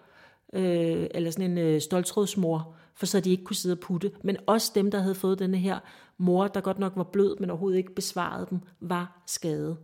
øh, 0.53 1.07
eller 1.11 1.31
sådan 1.31 1.51
en 1.51 1.59
øh, 1.59 1.81
stoltrådsmor, 1.81 2.75
for 2.95 3.07
så 3.07 3.21
de 3.21 3.31
ikke 3.31 3.45
kunne 3.45 3.57
sidde 3.57 3.75
og 3.75 3.81
putte. 3.81 4.11
Men 4.23 4.37
også 4.47 4.73
dem, 4.75 4.91
der 4.91 4.99
havde 4.99 5.15
fået 5.15 5.39
denne 5.39 5.59
her 5.59 5.79
mor, 6.19 6.49
der 6.49 6.61
godt 6.61 6.79
nok 6.79 6.93
var 6.97 7.03
blød, 7.03 7.37
men 7.41 7.51
overhovedet 7.51 7.79
ikke 7.79 7.95
besvarede 7.95 8.47
dem, 8.51 8.61
var 8.81 9.23
skadet. 9.27 9.77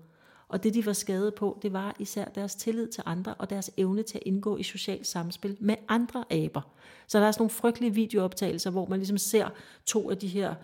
Og 0.49 0.63
det, 0.63 0.75
de 0.75 0.87
var 0.87 0.93
skadet 0.93 1.35
på, 1.35 1.59
det 1.63 1.73
var 1.73 1.97
især 1.99 2.25
deres 2.25 2.55
tillid 2.55 2.89
til 2.89 3.03
andre, 3.07 3.35
og 3.35 3.51
deres 3.51 3.71
evne 3.77 4.03
til 4.03 4.19
at 4.19 4.23
indgå 4.27 4.57
i 4.57 4.63
socialt 4.63 5.07
samspil 5.07 5.57
med 5.61 5.75
andre 5.89 6.25
aber. 6.31 6.61
Så 7.07 7.19
der 7.19 7.27
er 7.27 7.33
sådan 7.33 7.43
nogle 7.43 7.51
frygtelige 7.51 7.95
videooptagelser, 7.95 8.71
hvor 8.71 8.87
man 8.87 8.99
ligesom 8.99 9.19
ser 9.19 9.49
to 9.87 10.11
af 10.11 10.19
de 10.19 10.29
her 10.29 10.55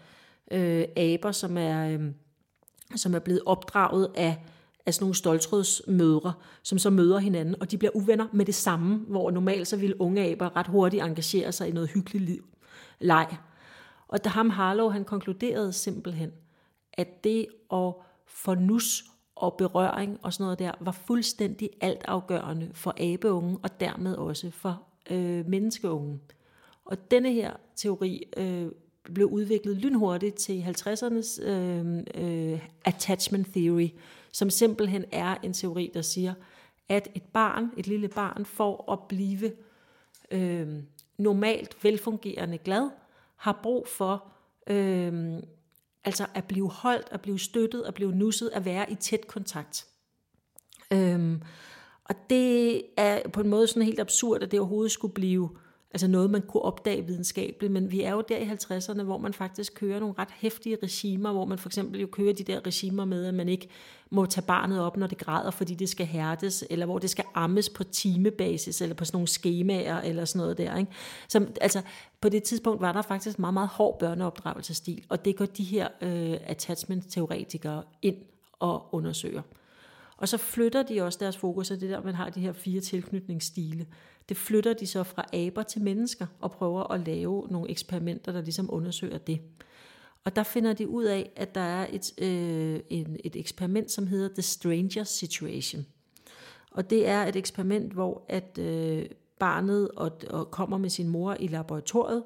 øh, 0.51 0.85
aber, 0.97 1.33
som 1.33 1.57
er, 1.57 1.89
øh, 1.89 2.01
som 2.97 3.15
er 3.15 3.19
blevet 3.19 3.43
opdraget 3.47 4.09
af 4.15 4.39
af 4.87 4.95
sådan 4.95 5.05
nogle 5.05 5.15
stoltrådsmødre, 5.15 6.33
som 6.63 6.79
så 6.79 6.91
møder 6.91 7.19
hinanden, 7.19 7.55
og 7.61 7.71
de 7.71 7.79
bliver 7.79 7.97
uvenner 7.97 8.27
med 8.33 8.45
det 8.45 8.55
samme, 8.55 8.97
hvor 8.97 9.31
normalt 9.31 9.69
så 9.69 9.77
ville 9.77 10.01
unge 10.01 10.31
aber 10.33 10.57
ret 10.57 10.67
hurtigt 10.67 11.03
engagere 11.03 11.53
sig 11.53 11.69
i 11.69 11.73
noget 11.73 11.91
hyggeligt 11.91 12.25
liv, 12.25 12.45
leg. 12.99 13.37
Og 14.09 14.25
da 14.25 14.29
ham 14.29 14.51
Harlow, 14.51 14.89
han 14.89 15.05
konkluderede 15.05 15.73
simpelthen, 15.73 16.33
at 16.93 17.25
det 17.25 17.47
at 17.73 17.95
få 18.27 18.55
nus 18.55 19.05
og 19.37 19.55
berøring 19.59 20.19
og 20.23 20.33
sådan 20.33 20.45
noget 20.45 20.59
der, 20.59 20.73
var 20.81 20.93
fuldstændig 20.93 21.71
altafgørende 21.81 22.71
for 22.75 22.95
abeungen, 22.99 23.59
og 23.63 23.81
dermed 23.81 24.15
også 24.15 24.51
for 24.51 24.83
øh, 25.11 25.47
menneskeungen. 25.47 26.21
Og 26.85 27.11
denne 27.11 27.33
her 27.33 27.53
teori 27.77 28.23
øh, 28.37 28.69
blev 29.05 29.27
udviklet 29.27 29.77
lynhurtigt 29.77 30.37
til 30.37 30.63
50'ernes 30.63 31.43
øh, 31.45 31.99
øh, 32.15 32.61
attachment 32.85 33.49
theory, 33.55 33.89
som 34.33 34.51
simpelthen 34.51 35.05
er 35.13 35.37
en 35.43 35.53
teori, 35.53 35.91
der 35.95 36.03
siger, 36.03 36.35
at 36.89 37.09
et 37.15 37.23
barn, 37.23 37.71
et 37.77 37.87
lille 37.87 38.09
barn, 38.09 38.45
for 38.45 38.93
at 38.93 38.99
blive 39.09 39.53
øh, 40.31 40.69
normalt 41.19 41.85
velfungerende 41.85 42.59
glad, 42.59 42.91
har 43.37 43.61
brug 43.63 43.89
for 43.89 44.33
øh, 44.67 45.43
altså 46.05 46.27
at 46.35 46.45
blive 46.45 46.71
holdt, 46.71 47.09
at 47.11 47.21
blive 47.21 47.39
støttet, 47.39 47.83
at 47.83 47.95
blive 47.95 48.13
nusset, 48.13 48.51
at 48.53 48.65
være 48.65 48.93
i 48.93 48.95
tæt 48.95 49.27
kontakt. 49.27 49.87
Øh, 50.93 51.41
og 52.05 52.15
det 52.31 52.83
er 52.97 53.29
på 53.29 53.41
en 53.41 53.49
måde 53.49 53.67
sådan 53.67 53.83
helt 53.83 54.01
absurd, 54.01 54.43
at 54.43 54.51
det 54.51 54.61
overhovedet 54.61 54.93
skulle 54.93 55.15
blive 55.15 55.51
altså 55.93 56.09
noget, 56.09 56.31
man 56.31 56.43
kunne 56.43 56.63
opdage 56.63 57.07
videnskabeligt, 57.07 57.73
men 57.73 57.91
vi 57.91 58.03
er 58.03 58.13
jo 58.13 58.25
der 58.29 58.37
i 58.37 58.51
50'erne, 58.51 59.03
hvor 59.03 59.19
man 59.19 59.35
faktisk 59.35 59.75
kører 59.75 60.01
nogle 60.01 60.15
ret 60.19 60.29
hæftige 60.31 60.77
regimer, 60.83 61.33
hvor 61.33 61.45
man 61.45 61.59
for 61.59 61.69
eksempel 61.69 62.01
jo 62.01 62.07
kører 62.07 62.33
de 62.33 62.45
der 62.45 62.67
regimer 62.67 63.05
med, 63.05 63.27
at 63.27 63.35
man 63.35 63.49
ikke 63.49 63.69
må 64.11 64.27
tage 64.27 64.47
barnet 64.47 64.81
op, 64.81 64.97
når 64.97 65.07
det 65.07 65.19
græder, 65.19 65.51
fordi 65.51 65.75
det 65.75 65.89
skal 65.89 66.07
hærdes, 66.07 66.65
eller 66.71 66.87
hvor 66.87 66.99
det 66.99 67.11
skal 67.11 67.25
ammes 67.35 67.69
på 67.69 67.85
timebasis, 67.85 68.81
eller 68.81 68.95
på 68.95 69.05
sådan 69.05 69.17
nogle 69.17 69.29
skemaer, 69.29 70.01
eller 70.01 70.25
sådan 70.25 70.41
noget 70.41 70.59
der. 70.59 70.77
Ikke? 70.77 70.93
Så 71.29 71.47
altså, 71.61 71.83
på 72.21 72.29
det 72.29 72.43
tidspunkt 72.43 72.81
var 72.81 72.93
der 72.93 73.03
faktisk 73.03 73.39
meget, 73.39 73.55
meget 73.55 73.69
hård 73.69 73.99
børneopdragelsestil, 73.99 75.05
og 75.09 75.25
det 75.25 75.37
går 75.37 75.47
de 75.47 75.65
her 75.65 75.89
øh, 76.01 76.37
attachment-teoretikere 76.47 77.83
ind 78.03 78.17
og 78.53 78.95
undersøger. 78.95 79.43
Og 80.17 80.29
så 80.29 80.37
flytter 80.37 80.83
de 80.83 81.03
også 81.03 81.19
deres 81.23 81.37
fokus, 81.37 81.71
af 81.71 81.79
det 81.79 81.91
der, 81.91 82.03
man 82.03 82.15
har 82.15 82.31
de 82.31 82.41
her 82.41 82.53
fire 82.53 82.81
tilknytningsstile, 82.81 83.87
det 84.31 84.39
flytter 84.39 84.73
de 84.73 84.87
så 84.87 85.03
fra 85.03 85.25
aber 85.33 85.63
til 85.63 85.83
mennesker, 85.83 86.27
og 86.41 86.51
prøver 86.51 86.93
at 86.93 87.07
lave 87.07 87.49
nogle 87.51 87.71
eksperimenter, 87.71 88.33
der 88.33 88.41
ligesom 88.43 88.69
undersøger 88.73 89.19
det. 89.19 89.41
Og 90.25 90.37
der 90.37 90.43
finder 90.43 90.73
de 90.73 90.89
ud 90.89 91.05
af, 91.05 91.31
at 91.37 91.55
der 91.55 91.61
er 91.61 91.87
et, 91.93 92.13
øh, 92.19 92.81
en, 92.91 93.17
et 93.25 93.37
eksperiment, 93.37 93.91
som 93.91 94.07
hedder 94.07 94.29
The 94.29 94.43
Stranger 94.43 95.05
Situation. 95.05 95.87
Og 96.71 96.91
det 96.91 97.09
er 97.09 97.27
et 97.27 97.37
eksperiment, 97.37 97.93
hvor 97.93 98.25
at 98.29 98.59
øh, 98.59 99.07
barnet 99.39 99.89
og, 99.89 100.13
og 100.31 100.51
kommer 100.51 100.79
med 100.79 100.91
sin 100.91 101.09
mor 101.09 101.37
i 101.41 101.47
laboratoriet, 101.47 102.23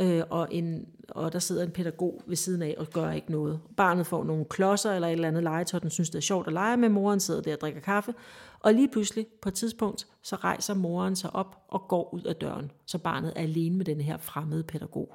øh, 0.00 0.22
og, 0.30 0.48
en, 0.50 0.88
og 1.08 1.32
der 1.32 1.38
sidder 1.38 1.64
en 1.64 1.70
pædagog 1.70 2.22
ved 2.26 2.36
siden 2.36 2.62
af 2.62 2.74
og 2.78 2.86
gør 2.86 3.10
ikke 3.10 3.32
noget. 3.32 3.60
Barnet 3.76 4.06
får 4.06 4.24
nogle 4.24 4.44
klodser 4.44 4.92
eller 4.92 5.08
et 5.08 5.12
eller 5.12 5.28
andet 5.28 5.42
legetøj, 5.42 5.80
den 5.80 5.90
synes 5.90 6.10
det 6.10 6.18
er 6.18 6.22
sjovt 6.22 6.46
at 6.46 6.52
lege 6.52 6.76
med, 6.76 6.88
moren 6.88 7.20
sidder 7.20 7.42
der 7.42 7.52
og 7.54 7.60
drikker 7.60 7.80
kaffe, 7.80 8.14
og 8.60 8.74
lige 8.74 8.88
pludselig 8.88 9.26
på 9.26 9.48
et 9.48 9.54
tidspunkt, 9.54 10.06
så 10.22 10.36
rejser 10.36 10.74
moren 10.74 11.16
sig 11.16 11.34
op 11.34 11.64
og 11.68 11.88
går 11.88 12.14
ud 12.14 12.22
af 12.22 12.36
døren, 12.36 12.70
så 12.86 12.98
barnet 12.98 13.32
er 13.36 13.40
alene 13.40 13.76
med 13.76 13.84
den 13.84 14.00
her 14.00 14.16
fremmede 14.16 14.62
pædagog. 14.62 15.14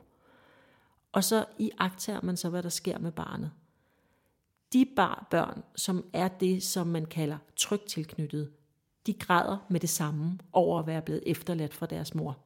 Og 1.11 1.23
så 1.23 1.45
i 1.59 1.71
agter 1.77 2.21
man 2.21 2.37
så, 2.37 2.49
hvad 2.49 2.63
der 2.63 2.69
sker 2.69 2.99
med 2.99 3.11
barnet. 3.11 3.51
De 4.73 4.85
bar 4.95 5.27
børn, 5.31 5.63
som 5.75 6.05
er 6.13 6.27
det, 6.27 6.63
som 6.63 6.87
man 6.87 7.05
kalder 7.05 7.37
trygt 7.55 7.85
tilknyttet, 7.85 8.51
de 9.05 9.13
græder 9.13 9.57
med 9.69 9.79
det 9.79 9.89
samme 9.89 10.39
over 10.53 10.79
at 10.79 10.87
være 10.87 11.01
blevet 11.01 11.23
efterladt 11.25 11.73
fra 11.73 11.85
deres 11.85 12.15
mor. 12.15 12.37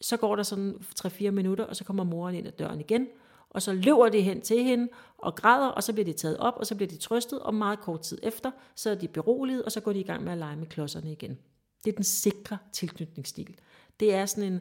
Så 0.00 0.16
går 0.16 0.36
der 0.36 0.42
sådan 0.42 0.74
3-4 1.00 1.30
minutter, 1.30 1.64
og 1.64 1.76
så 1.76 1.84
kommer 1.84 2.04
moren 2.04 2.34
ind 2.34 2.46
ad 2.46 2.52
døren 2.52 2.80
igen, 2.80 3.08
og 3.50 3.62
så 3.62 3.72
løber 3.72 4.08
de 4.08 4.20
hen 4.20 4.40
til 4.40 4.64
hende 4.64 4.88
og 5.18 5.34
græder, 5.34 5.68
og 5.68 5.82
så 5.82 5.92
bliver 5.92 6.04
de 6.04 6.12
taget 6.12 6.36
op, 6.36 6.54
og 6.56 6.66
så 6.66 6.74
bliver 6.74 6.88
de 6.88 6.96
trøstet, 6.96 7.38
og 7.38 7.54
meget 7.54 7.80
kort 7.80 8.00
tid 8.00 8.18
efter, 8.22 8.50
så 8.74 8.90
er 8.90 8.94
de 8.94 9.08
beroliget, 9.08 9.62
og 9.62 9.72
så 9.72 9.80
går 9.80 9.92
de 9.92 10.00
i 10.00 10.02
gang 10.02 10.24
med 10.24 10.32
at 10.32 10.38
lege 10.38 10.56
med 10.56 10.66
klodserne 10.66 11.12
igen. 11.12 11.38
Det 11.84 11.90
er 11.90 11.94
den 11.94 12.04
sikre 12.04 12.58
tilknytningsstil. 12.72 13.56
Det 14.00 14.14
er 14.14 14.26
sådan 14.26 14.52
en, 14.52 14.60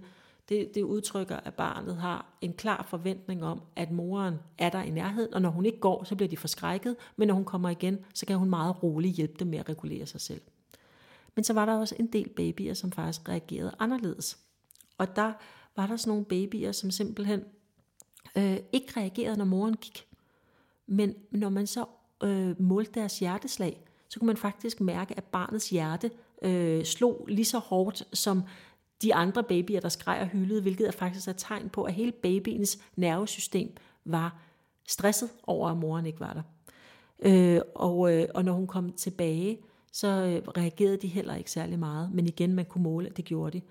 det, 0.49 0.75
det 0.75 0.83
udtrykker, 0.83 1.37
at 1.37 1.53
barnet 1.53 1.97
har 1.97 2.37
en 2.41 2.53
klar 2.53 2.85
forventning 2.89 3.45
om, 3.45 3.61
at 3.75 3.91
moren 3.91 4.35
er 4.57 4.69
der 4.69 4.81
i 4.81 4.89
nærheden, 4.89 5.33
og 5.33 5.41
når 5.41 5.49
hun 5.49 5.65
ikke 5.65 5.79
går, 5.79 6.03
så 6.03 6.15
bliver 6.15 6.29
de 6.29 6.37
forskrækket, 6.37 6.95
men 7.15 7.27
når 7.27 7.35
hun 7.35 7.45
kommer 7.45 7.69
igen, 7.69 7.99
så 8.13 8.25
kan 8.25 8.37
hun 8.37 8.49
meget 8.49 8.83
roligt 8.83 9.15
hjælpe 9.15 9.35
dem 9.39 9.47
med 9.47 9.59
at 9.59 9.69
regulere 9.69 10.05
sig 10.05 10.21
selv. 10.21 10.41
Men 11.35 11.43
så 11.43 11.53
var 11.53 11.65
der 11.65 11.73
også 11.79 11.95
en 11.99 12.07
del 12.07 12.29
babyer, 12.29 12.73
som 12.73 12.91
faktisk 12.91 13.29
reagerede 13.29 13.75
anderledes. 13.79 14.37
Og 14.97 15.15
der 15.15 15.33
var 15.75 15.87
der 15.87 15.97
sådan 15.97 16.11
nogle 16.11 16.25
babyer, 16.25 16.71
som 16.71 16.91
simpelthen 16.91 17.43
øh, 18.37 18.57
ikke 18.71 18.99
reagerede, 18.99 19.37
når 19.37 19.45
moren 19.45 19.75
gik. 19.75 20.07
Men 20.87 21.15
når 21.31 21.49
man 21.49 21.67
så 21.67 21.85
øh, 22.23 22.61
målte 22.61 22.91
deres 22.99 23.19
hjerteslag, 23.19 23.81
så 24.09 24.19
kunne 24.19 24.27
man 24.27 24.37
faktisk 24.37 24.81
mærke, 24.81 25.17
at 25.17 25.23
barnets 25.23 25.69
hjerte 25.69 26.11
øh, 26.41 26.85
slog 26.85 27.25
lige 27.29 27.45
så 27.45 27.59
hårdt 27.59 28.03
som 28.13 28.43
de 29.01 29.15
andre 29.15 29.43
babyer, 29.43 29.79
der 29.79 29.89
skreg 29.89 30.21
og 30.21 30.27
hyldede, 30.27 30.61
hvilket 30.61 30.87
er 30.87 30.91
faktisk 30.91 31.27
et 31.27 31.35
tegn 31.37 31.69
på, 31.69 31.83
at 31.83 31.93
hele 31.93 32.11
babyens 32.11 32.79
nervesystem 32.95 33.71
var 34.05 34.39
stresset 34.87 35.29
over, 35.43 35.69
at 35.69 35.77
moren 35.77 36.05
ikke 36.05 36.19
var 36.19 36.33
der. 36.33 36.41
Øh, 37.19 37.61
og, 37.75 38.13
øh, 38.13 38.27
og 38.35 38.45
når 38.45 38.53
hun 38.53 38.67
kom 38.67 38.91
tilbage, 38.91 39.59
så 39.91 40.07
øh, 40.07 40.47
reagerede 40.57 40.97
de 40.97 41.07
heller 41.07 41.35
ikke 41.35 41.51
særlig 41.51 41.79
meget. 41.79 42.11
Men 42.11 42.27
igen, 42.27 42.53
man 42.53 42.65
kunne 42.65 42.83
måle, 42.83 43.09
at 43.09 43.17
det 43.17 43.25
gjorde 43.25 43.59
de. 43.59 43.65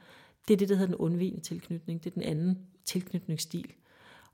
Det 0.48 0.54
er 0.54 0.58
det, 0.58 0.68
der 0.68 0.74
hedder 0.74 0.94
den 0.94 1.04
undvigende 1.04 1.40
tilknytning. 1.40 2.04
Det 2.04 2.10
er 2.10 2.14
den 2.14 2.22
anden 2.22 2.58
tilknytningsstil. 2.84 3.72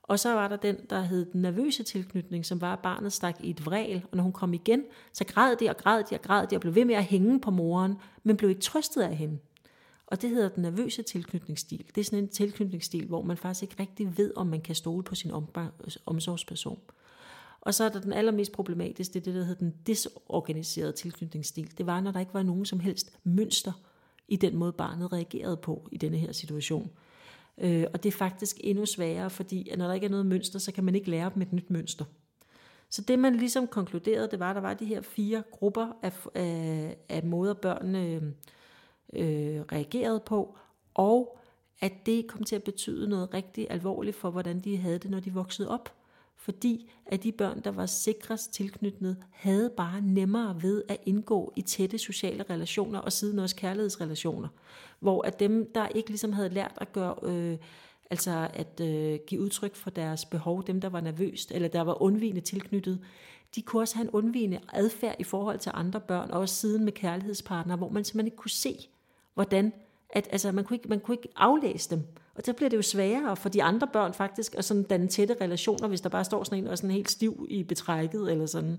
Og 0.08 0.18
så 0.18 0.32
var 0.34 0.48
der 0.48 0.56
den, 0.56 0.76
der 0.90 1.00
hed 1.00 1.26
den 1.32 1.42
nervøse 1.42 1.82
tilknytning, 1.82 2.46
som 2.46 2.60
var, 2.60 2.72
at 2.72 2.78
barnet 2.78 3.12
stak 3.12 3.36
i 3.40 3.50
et 3.50 3.66
vræl, 3.66 4.02
og 4.10 4.16
når 4.16 4.22
hun 4.22 4.32
kom 4.32 4.54
igen, 4.54 4.84
så 5.12 5.24
græd 5.24 5.56
de 5.56 5.68
og 5.68 5.76
græd 5.76 6.04
de 6.10 6.14
og 6.14 6.22
græd 6.22 6.46
de 6.46 6.56
og 6.56 6.60
blev 6.60 6.74
ved 6.74 6.84
med 6.84 6.94
at 6.94 7.04
hænge 7.04 7.40
på 7.40 7.50
moren, 7.50 7.96
men 8.22 8.36
blev 8.36 8.50
ikke 8.50 8.62
trøstet 8.62 9.02
af 9.02 9.16
hende. 9.16 9.38
Og 10.06 10.22
det 10.22 10.30
hedder 10.30 10.48
den 10.48 10.62
nervøse 10.62 11.02
tilknytningsstil. 11.02 11.84
Det 11.94 12.00
er 12.00 12.04
sådan 12.04 12.18
en 12.18 12.28
tilknytningsstil, 12.28 13.06
hvor 13.06 13.22
man 13.22 13.36
faktisk 13.36 13.62
ikke 13.62 13.76
rigtig 13.78 14.18
ved, 14.18 14.32
om 14.36 14.46
man 14.46 14.60
kan 14.60 14.74
stole 14.74 15.02
på 15.02 15.14
sin 15.14 15.30
omsorgsperson. 16.06 16.78
Og 17.60 17.74
så 17.74 17.84
er 17.84 17.88
der 17.88 18.00
den 18.00 18.12
allermest 18.12 18.52
problematiske, 18.52 19.14
det 19.14 19.20
er 19.20 19.24
det, 19.24 19.34
der 19.34 19.44
hedder 19.44 19.60
den 19.60 19.74
disorganiserede 19.86 20.92
tilknytningsstil. 20.92 21.78
Det 21.78 21.86
var, 21.86 22.00
når 22.00 22.10
der 22.10 22.20
ikke 22.20 22.34
var 22.34 22.42
nogen 22.42 22.64
som 22.64 22.80
helst 22.80 23.18
mønster 23.24 23.72
i 24.28 24.36
den 24.36 24.56
måde, 24.56 24.72
barnet 24.72 25.12
reagerede 25.12 25.56
på 25.56 25.88
i 25.92 25.96
denne 25.96 26.18
her 26.18 26.32
situation. 26.32 26.90
Øh, 27.58 27.84
og 27.92 28.02
det 28.02 28.08
er 28.08 28.16
faktisk 28.16 28.56
endnu 28.60 28.86
sværere, 28.86 29.30
fordi 29.30 29.68
at 29.68 29.78
når 29.78 29.86
der 29.86 29.94
ikke 29.94 30.04
er 30.04 30.10
noget 30.10 30.26
mønster, 30.26 30.58
så 30.58 30.72
kan 30.72 30.84
man 30.84 30.94
ikke 30.94 31.10
lære 31.10 31.30
dem 31.34 31.42
et 31.42 31.52
nyt 31.52 31.70
mønster. 31.70 32.04
Så 32.88 33.02
det 33.02 33.18
man 33.18 33.36
ligesom 33.36 33.66
konkluderede, 33.66 34.28
det 34.30 34.38
var, 34.38 34.50
at 34.50 34.56
der 34.56 34.62
var 34.62 34.74
de 34.74 34.84
her 34.84 35.00
fire 35.02 35.42
grupper 35.50 35.92
af, 36.02 36.12
af, 36.34 36.96
af 37.08 37.24
måder, 37.24 37.54
børnene 37.54 38.34
øh, 39.12 39.60
reagerede 39.72 40.20
på, 40.26 40.58
og 40.94 41.38
at 41.80 41.92
det 42.06 42.26
kom 42.26 42.44
til 42.44 42.56
at 42.56 42.62
betyde 42.62 43.08
noget 43.08 43.34
rigtig 43.34 43.66
alvorligt 43.70 44.16
for, 44.16 44.30
hvordan 44.30 44.60
de 44.60 44.76
havde 44.76 44.98
det, 44.98 45.10
når 45.10 45.20
de 45.20 45.32
voksede 45.32 45.68
op 45.70 45.94
fordi 46.44 46.90
at 47.06 47.22
de 47.22 47.32
børn, 47.32 47.60
der 47.64 47.70
var 47.70 47.86
sikrest 47.86 48.52
tilknyttet, 48.52 49.16
havde 49.30 49.70
bare 49.76 50.00
nemmere 50.00 50.62
ved 50.62 50.82
at 50.88 50.96
indgå 51.06 51.52
i 51.56 51.62
tætte 51.62 51.98
sociale 51.98 52.44
relationer 52.50 52.98
og 52.98 53.12
siden 53.12 53.38
også 53.38 53.56
kærlighedsrelationer. 53.56 54.48
Hvor 55.00 55.22
at 55.22 55.40
dem, 55.40 55.72
der 55.74 55.88
ikke 55.88 56.08
ligesom 56.08 56.32
havde 56.32 56.48
lært 56.48 56.72
at 56.76 56.92
gøre, 56.92 57.14
øh, 57.22 57.58
altså 58.10 58.48
at 58.54 58.80
øh, 58.80 59.18
give 59.26 59.40
udtryk 59.40 59.74
for 59.74 59.90
deres 59.90 60.24
behov, 60.24 60.66
dem 60.66 60.80
der 60.80 60.88
var 60.88 61.00
nervøst, 61.00 61.52
eller 61.52 61.68
der 61.68 61.80
var 61.80 62.02
undvigende 62.02 62.40
tilknyttet, 62.40 63.00
de 63.54 63.62
kunne 63.62 63.82
også 63.82 63.96
have 63.96 64.04
en 64.04 64.10
undvigende 64.10 64.60
adfærd 64.72 65.16
i 65.18 65.24
forhold 65.24 65.58
til 65.58 65.72
andre 65.74 66.00
børn, 66.00 66.30
og 66.30 66.40
også 66.40 66.54
siden 66.54 66.84
med 66.84 66.92
kærlighedspartnere, 66.92 67.76
hvor 67.76 67.88
man 67.88 68.04
simpelthen 68.04 68.26
ikke 68.26 68.36
kunne 68.36 68.50
se, 68.50 68.88
hvordan, 69.34 69.72
at 70.10 70.28
altså, 70.30 70.52
man, 70.52 70.64
kunne 70.64 70.76
ikke, 70.76 70.88
man 70.88 71.00
kunne 71.00 71.14
ikke 71.14 71.28
aflæse 71.36 71.90
dem. 71.90 72.02
Og 72.34 72.42
så 72.44 72.52
bliver 72.52 72.70
det 72.70 72.76
jo 72.76 72.82
sværere 72.82 73.36
for 73.36 73.48
de 73.48 73.62
andre 73.62 73.86
børn 73.92 74.14
faktisk 74.14 74.54
at 74.54 74.64
sådan 74.64 74.82
danne 74.82 75.08
tætte 75.08 75.36
relationer, 75.40 75.88
hvis 75.88 76.00
der 76.00 76.08
bare 76.08 76.24
står 76.24 76.44
sådan 76.44 76.58
en 76.58 76.66
og 76.66 76.72
er 76.72 76.76
sådan 76.76 76.90
helt 76.90 77.10
stiv 77.10 77.46
i 77.50 77.62
betrækket 77.62 78.32
eller 78.32 78.46
sådan. 78.46 78.78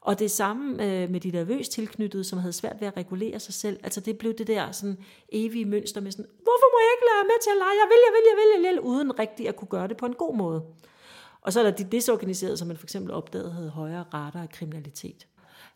Og 0.00 0.18
det 0.18 0.30
samme 0.30 0.84
øh, 0.84 1.10
med 1.10 1.20
de 1.20 1.30
nervøst 1.30 1.72
tilknyttede, 1.72 2.24
som 2.24 2.38
havde 2.38 2.52
svært 2.52 2.80
ved 2.80 2.88
at 2.88 2.96
regulere 2.96 3.40
sig 3.40 3.54
selv. 3.54 3.80
Altså 3.82 4.00
det 4.00 4.18
blev 4.18 4.34
det 4.34 4.46
der 4.46 4.72
sådan 4.72 4.98
evige 5.28 5.64
mønster 5.64 6.00
med 6.00 6.10
sådan, 6.10 6.26
hvorfor 6.42 6.68
må 6.74 6.78
jeg 6.80 6.90
ikke 6.96 7.06
lade 7.10 7.26
med 7.26 7.42
til 7.42 7.50
at 7.50 7.56
lege? 7.58 7.76
Jeg 7.82 7.88
vil, 7.92 8.00
jeg 8.06 8.12
vil, 8.16 8.24
jeg 8.30 8.36
vil, 8.36 8.64
jeg 8.64 8.72
vil, 8.72 8.80
uden 8.80 9.18
rigtig 9.18 9.48
at 9.48 9.56
kunne 9.56 9.68
gøre 9.68 9.88
det 9.88 9.96
på 9.96 10.06
en 10.06 10.14
god 10.14 10.36
måde. 10.36 10.62
Og 11.40 11.52
så 11.52 11.60
er 11.60 11.64
der 11.64 11.70
de 11.70 11.84
desorganiserede, 11.84 12.56
som 12.56 12.68
man 12.68 12.76
for 12.76 12.86
eksempel 12.86 13.12
opdagede 13.12 13.52
havde 13.52 13.70
højere 13.70 14.04
rater 14.14 14.42
af 14.42 14.48
kriminalitet. 14.48 15.26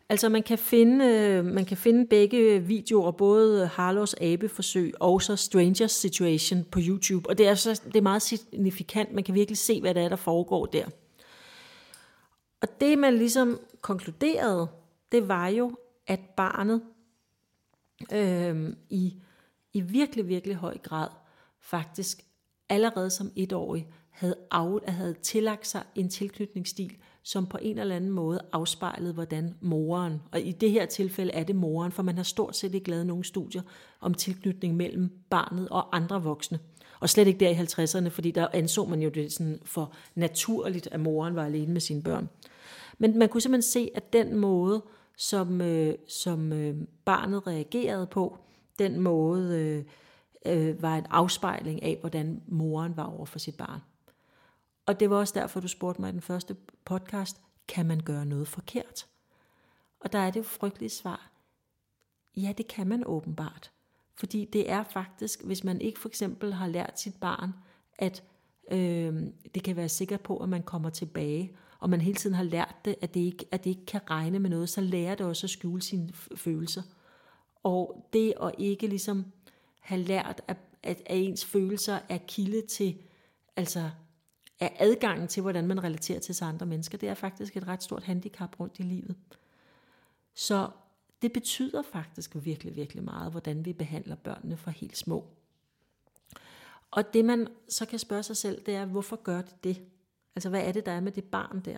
Altså 0.09 0.29
man 0.29 0.43
kan 0.43 0.57
finde, 0.57 1.05
øh, 1.05 1.45
man 1.45 1.65
kan 1.65 1.77
finde 1.77 2.07
begge 2.07 2.59
videoer, 2.59 3.11
både 3.11 3.67
Harlows 3.67 4.15
abeforsøg 4.21 4.93
og 4.99 5.21
så 5.21 5.35
Strangers 5.35 5.91
Situation 5.91 6.63
på 6.63 6.79
YouTube. 6.87 7.29
Og 7.29 7.37
det 7.37 7.47
er, 7.47 7.55
så, 7.55 7.81
det 7.85 7.95
er 7.95 8.01
meget 8.01 8.21
signifikant. 8.21 9.13
Man 9.13 9.23
kan 9.23 9.35
virkelig 9.35 9.57
se, 9.57 9.81
hvad 9.81 9.93
det 9.93 10.03
er, 10.03 10.09
der 10.09 10.15
foregår 10.15 10.65
der. 10.65 10.85
Og 12.61 12.81
det 12.81 12.97
man 12.97 13.17
ligesom 13.17 13.59
konkluderede, 13.81 14.67
det 15.11 15.27
var 15.27 15.47
jo, 15.47 15.75
at 16.07 16.19
barnet 16.19 16.81
øh, 18.13 18.73
i, 18.89 19.13
i 19.73 19.81
virkelig, 19.81 20.27
virkelig 20.27 20.55
høj 20.55 20.77
grad 20.77 21.09
faktisk 21.59 22.21
allerede 22.69 23.09
som 23.09 23.31
etårig 23.35 23.87
havde, 24.09 24.37
af, 24.51 24.93
havde 24.93 25.13
tillagt 25.13 25.67
sig 25.67 25.83
en 25.95 26.09
tilknytningsstil, 26.09 26.97
som 27.29 27.45
på 27.45 27.57
en 27.61 27.77
eller 27.77 27.95
anden 27.95 28.11
måde 28.11 28.39
afspejlede, 28.51 29.13
hvordan 29.13 29.55
moren, 29.61 30.21
og 30.31 30.41
i 30.41 30.51
det 30.51 30.71
her 30.71 30.85
tilfælde 30.85 31.31
er 31.31 31.43
det 31.43 31.55
moren, 31.55 31.91
for 31.91 32.03
man 32.03 32.15
har 32.15 32.23
stort 32.23 32.55
set 32.55 32.75
ikke 32.75 32.89
lavet 32.89 33.05
nogen 33.05 33.23
studier 33.23 33.61
om 34.01 34.13
tilknytning 34.13 34.75
mellem 34.75 35.11
barnet 35.29 35.69
og 35.69 35.95
andre 35.95 36.23
voksne. 36.23 36.59
Og 36.99 37.09
slet 37.09 37.27
ikke 37.27 37.39
der 37.39 37.49
i 37.49 37.53
50'erne, 37.53 38.09
fordi 38.09 38.31
der 38.31 38.47
anså 38.53 38.85
man 38.85 39.01
jo 39.01 39.09
det 39.09 39.31
sådan 39.31 39.59
for 39.65 39.93
naturligt, 40.15 40.87
at 40.91 40.99
moren 40.99 41.35
var 41.35 41.45
alene 41.45 41.73
med 41.73 41.81
sine 41.81 42.03
børn. 42.03 42.29
Men 42.97 43.19
man 43.19 43.29
kunne 43.29 43.41
simpelthen 43.41 43.71
se, 43.71 43.89
at 43.95 44.13
den 44.13 44.35
måde, 44.35 44.83
som, 45.17 45.61
øh, 45.61 45.95
som 46.07 46.53
øh, 46.53 46.75
barnet 47.05 47.47
reagerede 47.47 48.07
på, 48.07 48.37
den 48.79 48.99
måde 48.99 49.57
øh, 49.57 49.83
øh, 50.69 50.81
var 50.81 50.97
en 50.97 51.05
afspejling 51.09 51.83
af, 51.83 51.97
hvordan 52.01 52.41
moren 52.47 52.97
var 52.97 53.05
over 53.05 53.25
for 53.25 53.39
sit 53.39 53.57
barn. 53.57 53.79
Og 54.89 54.99
det 54.99 55.09
var 55.09 55.15
også 55.15 55.33
derfor, 55.39 55.59
du 55.59 55.67
spurgte 55.67 56.01
mig 56.01 56.09
i 56.09 56.11
den 56.11 56.21
første 56.21 56.55
podcast, 56.85 57.41
kan 57.67 57.85
man 57.85 57.99
gøre 57.99 58.25
noget 58.25 58.47
forkert? 58.47 59.07
Og 59.99 60.11
der 60.11 60.19
er 60.19 60.31
det 60.31 60.45
frygtelige 60.45 60.89
svar, 60.89 61.31
Ja, 62.37 62.53
det 62.57 62.67
kan 62.67 62.87
man 62.87 63.03
åbenbart. 63.05 63.71
Fordi 64.15 64.45
det 64.45 64.71
er 64.71 64.83
faktisk, 64.83 65.43
hvis 65.43 65.63
man 65.63 65.81
ikke 65.81 65.99
for 65.99 66.09
eksempel 66.09 66.53
har 66.53 66.67
lært 66.67 66.99
sit 66.99 67.15
barn, 67.21 67.53
at 67.97 68.23
øh, 68.71 69.23
det 69.55 69.63
kan 69.63 69.75
være 69.75 69.89
sikker 69.89 70.17
på, 70.17 70.37
at 70.37 70.49
man 70.49 70.63
kommer 70.63 70.89
tilbage, 70.89 71.57
og 71.79 71.89
man 71.89 72.01
hele 72.01 72.15
tiden 72.15 72.35
har 72.35 72.43
lært 72.43 72.75
det, 72.85 72.95
at 73.01 73.13
det 73.13 73.19
ikke, 73.19 73.45
at 73.51 73.63
det 73.63 73.69
ikke 73.69 73.85
kan 73.85 74.01
regne 74.09 74.39
med 74.39 74.49
noget, 74.49 74.69
så 74.69 74.81
lærer 74.81 75.15
det 75.15 75.25
også 75.25 75.45
at 75.45 75.51
skjule 75.51 75.81
sine 75.81 76.13
følelser. 76.35 76.81
Og 77.63 78.09
det 78.13 78.33
at 78.41 78.51
ikke 78.57 78.87
ligesom 78.87 79.25
have 79.79 80.01
lært, 80.01 80.41
at, 80.47 80.57
at, 80.83 81.01
at 81.07 81.17
ens 81.17 81.45
følelser 81.45 81.99
er 82.09 82.17
kilde 82.27 82.67
til, 82.67 82.97
altså 83.55 83.89
er 84.59 84.69
adgangen 84.79 85.27
til, 85.27 85.41
hvordan 85.41 85.67
man 85.67 85.83
relaterer 85.83 86.19
til 86.19 86.35
sig 86.35 86.47
andre 86.47 86.65
mennesker, 86.65 86.97
det 86.97 87.09
er 87.09 87.13
faktisk 87.13 87.57
et 87.57 87.67
ret 87.67 87.83
stort 87.83 88.03
handicap 88.03 88.59
rundt 88.59 88.79
i 88.79 88.83
livet. 88.83 89.15
Så 90.33 90.69
det 91.21 91.33
betyder 91.33 91.81
faktisk 91.81 92.35
virkelig, 92.35 92.75
virkelig 92.75 93.03
meget, 93.03 93.31
hvordan 93.31 93.65
vi 93.65 93.73
behandler 93.73 94.15
børnene 94.15 94.57
fra 94.57 94.71
helt 94.71 94.97
små. 94.97 95.27
Og 96.91 97.13
det 97.13 97.25
man 97.25 97.47
så 97.69 97.85
kan 97.85 97.99
spørge 97.99 98.23
sig 98.23 98.37
selv, 98.37 98.61
det 98.65 98.75
er, 98.75 98.85
hvorfor 98.85 99.15
gør 99.15 99.41
det 99.41 99.63
det? 99.63 99.81
Altså 100.35 100.49
hvad 100.49 100.61
er 100.63 100.71
det, 100.71 100.85
der 100.85 100.91
er 100.91 100.99
med 100.99 101.11
det 101.11 101.23
barn 101.23 101.61
der? 101.65 101.77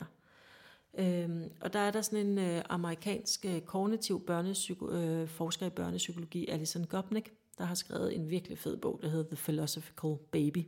Øhm, 0.97 1.51
og 1.61 1.73
der 1.73 1.79
er 1.79 1.91
der 1.91 2.01
sådan 2.01 2.27
en 2.27 2.38
øh, 2.38 2.61
amerikansk 2.69 3.45
øh, 3.45 3.61
kognitiv 3.61 4.25
børnepsyko- 4.29 4.93
øh, 4.93 5.27
forsker 5.27 5.65
i 5.65 5.69
børnepsykologi, 5.69 6.47
Alison 6.47 6.85
Gopnik, 6.85 7.33
der 7.57 7.65
har 7.65 7.75
skrevet 7.75 8.15
en 8.15 8.29
virkelig 8.29 8.57
fed 8.57 8.77
bog, 8.77 9.00
der 9.01 9.09
hedder 9.09 9.25
The 9.25 9.35
Philosophical 9.35 10.17
Baby. 10.31 10.65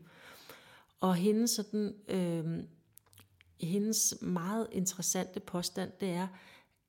Og 1.04 1.16
hendes, 1.16 1.52
sådan, 1.52 1.96
øh, 2.08 2.64
hendes 3.60 4.16
meget 4.22 4.68
interessante 4.72 5.40
påstand, 5.40 5.92
det 6.00 6.10
er, 6.10 6.28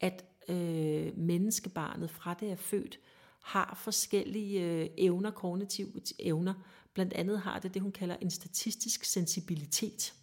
at 0.00 0.25
øh, 0.49 1.18
menneskebarnet 1.18 2.11
fra 2.11 2.35
det 2.40 2.50
er 2.50 2.56
født, 2.56 2.99
har 3.42 3.78
forskellige 3.83 4.62
øh, 4.62 4.88
evner, 4.97 5.30
kognitive 5.30 5.92
evner. 6.18 6.54
Blandt 6.92 7.12
andet 7.12 7.40
har 7.40 7.59
det 7.59 7.75
det, 7.75 7.83
hun 7.83 7.92
kalder 7.92 8.16
en 8.21 8.30
statistisk 8.30 9.04
sensibilitet. 9.04 10.14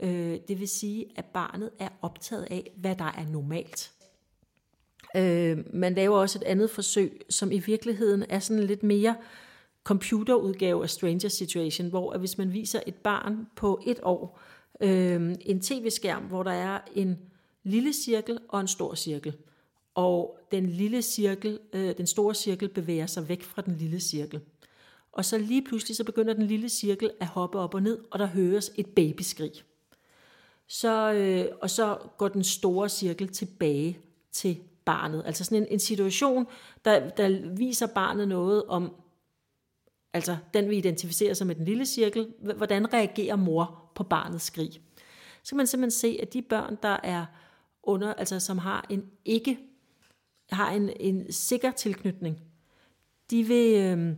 Øh, 0.00 0.38
det 0.48 0.60
vil 0.60 0.68
sige, 0.68 1.06
at 1.16 1.24
barnet 1.24 1.70
er 1.78 1.88
optaget 2.02 2.46
af, 2.50 2.72
hvad 2.76 2.96
der 2.96 3.04
er 3.04 3.28
normalt. 3.28 3.92
Øh, 5.16 5.74
man 5.74 5.94
laver 5.94 6.18
også 6.18 6.38
et 6.38 6.44
andet 6.44 6.70
forsøg, 6.70 7.22
som 7.30 7.52
i 7.52 7.58
virkeligheden 7.58 8.24
er 8.28 8.38
sådan 8.38 8.64
lidt 8.64 8.82
mere 8.82 9.16
computerudgave 9.84 10.82
af 10.82 10.90
Stranger 10.90 11.28
Situation, 11.28 11.88
hvor 11.88 12.12
at 12.12 12.20
hvis 12.20 12.38
man 12.38 12.52
viser 12.52 12.80
et 12.86 12.94
barn 12.94 13.46
på 13.56 13.80
et 13.86 14.00
år 14.02 14.40
øh, 14.80 15.34
en 15.40 15.60
tv-skærm, 15.60 16.22
hvor 16.22 16.42
der 16.42 16.50
er 16.50 16.80
en 16.94 17.18
lille 17.62 17.92
cirkel 17.92 18.38
og 18.48 18.60
en 18.60 18.68
stor 18.68 18.94
cirkel, 18.94 19.36
og 19.94 20.38
den 20.52 20.66
lille 20.66 21.02
cirkel, 21.02 21.58
øh, 21.72 21.96
den 21.96 22.06
store 22.06 22.34
cirkel 22.34 22.68
bevæger 22.68 23.06
sig 23.06 23.28
væk 23.28 23.42
fra 23.42 23.62
den 23.62 23.76
lille 23.76 24.00
cirkel. 24.00 24.40
Og 25.12 25.24
så 25.24 25.38
lige 25.38 25.62
pludselig 25.62 25.96
så 25.96 26.04
begynder 26.04 26.34
den 26.34 26.46
lille 26.46 26.68
cirkel 26.68 27.10
at 27.20 27.26
hoppe 27.26 27.58
op 27.58 27.74
og 27.74 27.82
ned, 27.82 27.98
og 28.10 28.18
der 28.18 28.26
høres 28.26 28.70
et 28.76 28.86
babyskrig. 28.86 29.52
Så, 30.66 31.12
øh, 31.12 31.56
og 31.60 31.70
så 31.70 31.98
går 32.18 32.28
den 32.28 32.44
store 32.44 32.88
cirkel 32.88 33.28
tilbage 33.28 33.98
til 34.32 34.58
barnet. 34.84 35.22
Altså 35.26 35.44
sådan 35.44 35.58
en, 35.62 35.66
en 35.70 35.78
situation, 35.78 36.46
der, 36.84 37.08
der 37.08 37.54
viser 37.56 37.86
barnet 37.86 38.28
noget 38.28 38.64
om, 38.64 38.94
altså 40.14 40.36
den 40.54 40.70
vi 40.70 40.76
identificerer 40.76 41.34
som 41.34 41.46
med 41.46 41.54
den 41.54 41.64
lille 41.64 41.86
cirkel, 41.86 42.28
hvordan 42.56 42.92
reagerer 42.92 43.36
mor 43.36 43.90
på 43.94 44.04
barnets 44.04 44.44
skrig. 44.44 44.80
Så 45.42 45.50
kan 45.50 45.56
man 45.56 45.66
simpelthen 45.66 46.00
se, 46.00 46.18
at 46.22 46.32
de 46.32 46.42
børn, 46.42 46.78
der 46.82 46.96
er 47.02 47.26
under, 47.82 48.14
altså 48.14 48.40
som 48.40 48.58
har 48.58 48.86
en 48.90 49.04
ikke 49.24 49.58
har 50.50 50.70
en, 50.70 50.90
en 51.00 51.32
sikker 51.32 51.70
tilknytning, 51.70 52.40
de 53.30 53.44
vil, 53.44 53.74
øh, 53.74 54.16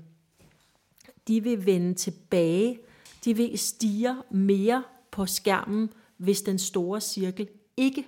de 1.29 1.43
vil 1.43 1.67
vende 1.67 1.95
tilbage, 1.95 2.79
de 3.25 3.37
vil 3.37 3.59
stige 3.59 4.17
mere 4.31 4.85
på 5.11 5.27
skærmen, 5.27 5.91
hvis 6.17 6.43
den 6.43 6.59
store 6.59 7.01
cirkel 7.01 7.49
ikke 7.77 8.05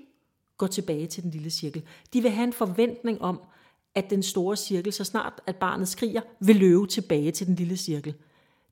går 0.57 0.67
tilbage 0.67 1.07
til 1.07 1.23
den 1.23 1.31
lille 1.31 1.51
cirkel. 1.51 1.83
De 2.12 2.23
vil 2.23 2.31
have 2.31 2.45
en 2.45 2.53
forventning 2.53 3.23
om, 3.23 3.41
at 3.99 4.11
den 4.11 4.23
store 4.23 4.57
cirkel, 4.57 4.93
så 4.93 5.05
snart 5.05 5.41
at 5.47 5.57
barnet 5.57 5.89
skriger, 5.89 6.21
vil 6.41 6.57
løbe 6.57 6.87
tilbage 6.87 7.31
til 7.31 7.47
den 7.47 7.55
lille 7.55 7.77
cirkel. 7.77 8.15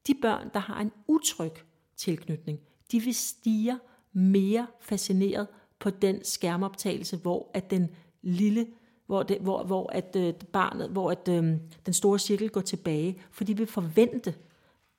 De 0.07 0.15
børn, 0.23 0.51
der 0.55 0.61
har 0.61 0.81
en 0.81 0.93
utryg 1.09 1.53
tilknytning, 1.97 2.59
de 2.93 3.01
vil 3.01 3.15
stige 3.15 3.79
mere 4.12 4.67
fascineret 4.81 5.47
på 5.79 5.91
den 5.91 6.25
skærmoptagelse, 6.25 7.17
hvor 7.17 7.51
at 7.55 7.71
den 7.71 7.89
lille 8.23 8.67
hvor, 9.07 9.23
det, 9.23 9.39
hvor, 9.39 9.65
hvor 9.65 9.93
at 9.93 10.17
øh, 10.17 10.35
barnet, 10.35 10.91
hvor 10.91 11.11
at, 11.11 11.29
øh, 11.29 11.55
den 11.87 11.95
store 11.95 12.19
cirkel 12.19 12.51
går 12.51 12.61
tilbage, 12.61 13.19
for 13.31 13.45
de 13.45 13.57
vil 13.57 13.67
forvente, 13.67 14.35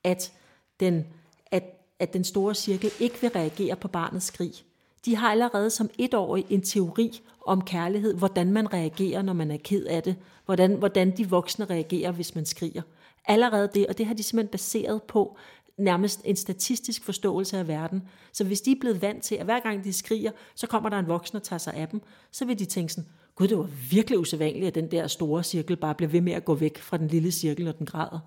at 0.04 0.32
den, 0.80 1.06
at, 1.46 1.64
at 1.98 2.12
den 2.12 2.24
store 2.24 2.54
cirkel 2.54 2.90
ikke 3.00 3.20
vil 3.20 3.30
reagere 3.30 3.76
på 3.76 3.88
barnets 3.88 4.26
skrig. 4.26 4.52
De 5.04 5.16
har 5.16 5.30
allerede 5.30 5.70
som 5.70 5.90
etårig 5.98 6.46
en 6.50 6.62
teori 6.62 7.20
om 7.46 7.64
kærlighed, 7.64 8.14
hvordan 8.14 8.52
man 8.52 8.72
reagerer, 8.72 9.22
når 9.22 9.32
man 9.32 9.50
er 9.50 9.56
ked 9.56 9.84
af 9.84 10.02
det, 10.02 10.16
hvordan, 10.44 10.74
hvordan 10.74 11.16
de 11.16 11.28
voksne 11.28 11.64
reagerer, 11.64 12.12
hvis 12.12 12.34
man 12.34 12.46
skriger. 12.46 12.82
Allerede 13.24 13.70
det, 13.74 13.86
og 13.86 13.98
det 13.98 14.06
har 14.06 14.14
de 14.14 14.22
simpelthen 14.22 14.50
baseret 14.50 15.02
på 15.02 15.36
nærmest 15.78 16.20
en 16.24 16.36
statistisk 16.36 17.04
forståelse 17.04 17.58
af 17.58 17.68
verden. 17.68 18.02
Så 18.32 18.44
hvis 18.44 18.60
de 18.60 18.72
er 18.72 18.76
blevet 18.80 19.02
vant 19.02 19.22
til, 19.22 19.34
at 19.34 19.44
hver 19.44 19.60
gang 19.60 19.84
de 19.84 19.92
skriger, 19.92 20.30
så 20.54 20.66
kommer 20.66 20.88
der 20.88 20.98
en 20.98 21.08
voksen 21.08 21.36
og 21.36 21.42
tager 21.42 21.58
sig 21.58 21.74
af 21.74 21.88
dem, 21.88 22.02
så 22.30 22.44
vil 22.44 22.58
de 22.58 22.64
tænke 22.64 22.92
sådan, 22.92 23.08
gud, 23.34 23.48
det 23.48 23.58
var 23.58 23.68
virkelig 23.90 24.18
usædvanligt, 24.18 24.66
at 24.66 24.74
den 24.74 24.90
der 24.90 25.06
store 25.06 25.42
cirkel 25.42 25.76
bare 25.76 25.94
bliver 25.94 26.10
ved 26.10 26.20
med 26.20 26.32
at 26.32 26.44
gå 26.44 26.54
væk 26.54 26.78
fra 26.78 26.96
den 26.96 27.08
lille 27.08 27.30
cirkel, 27.30 27.64
når 27.64 27.72
den 27.72 27.86
græder. 27.86 28.18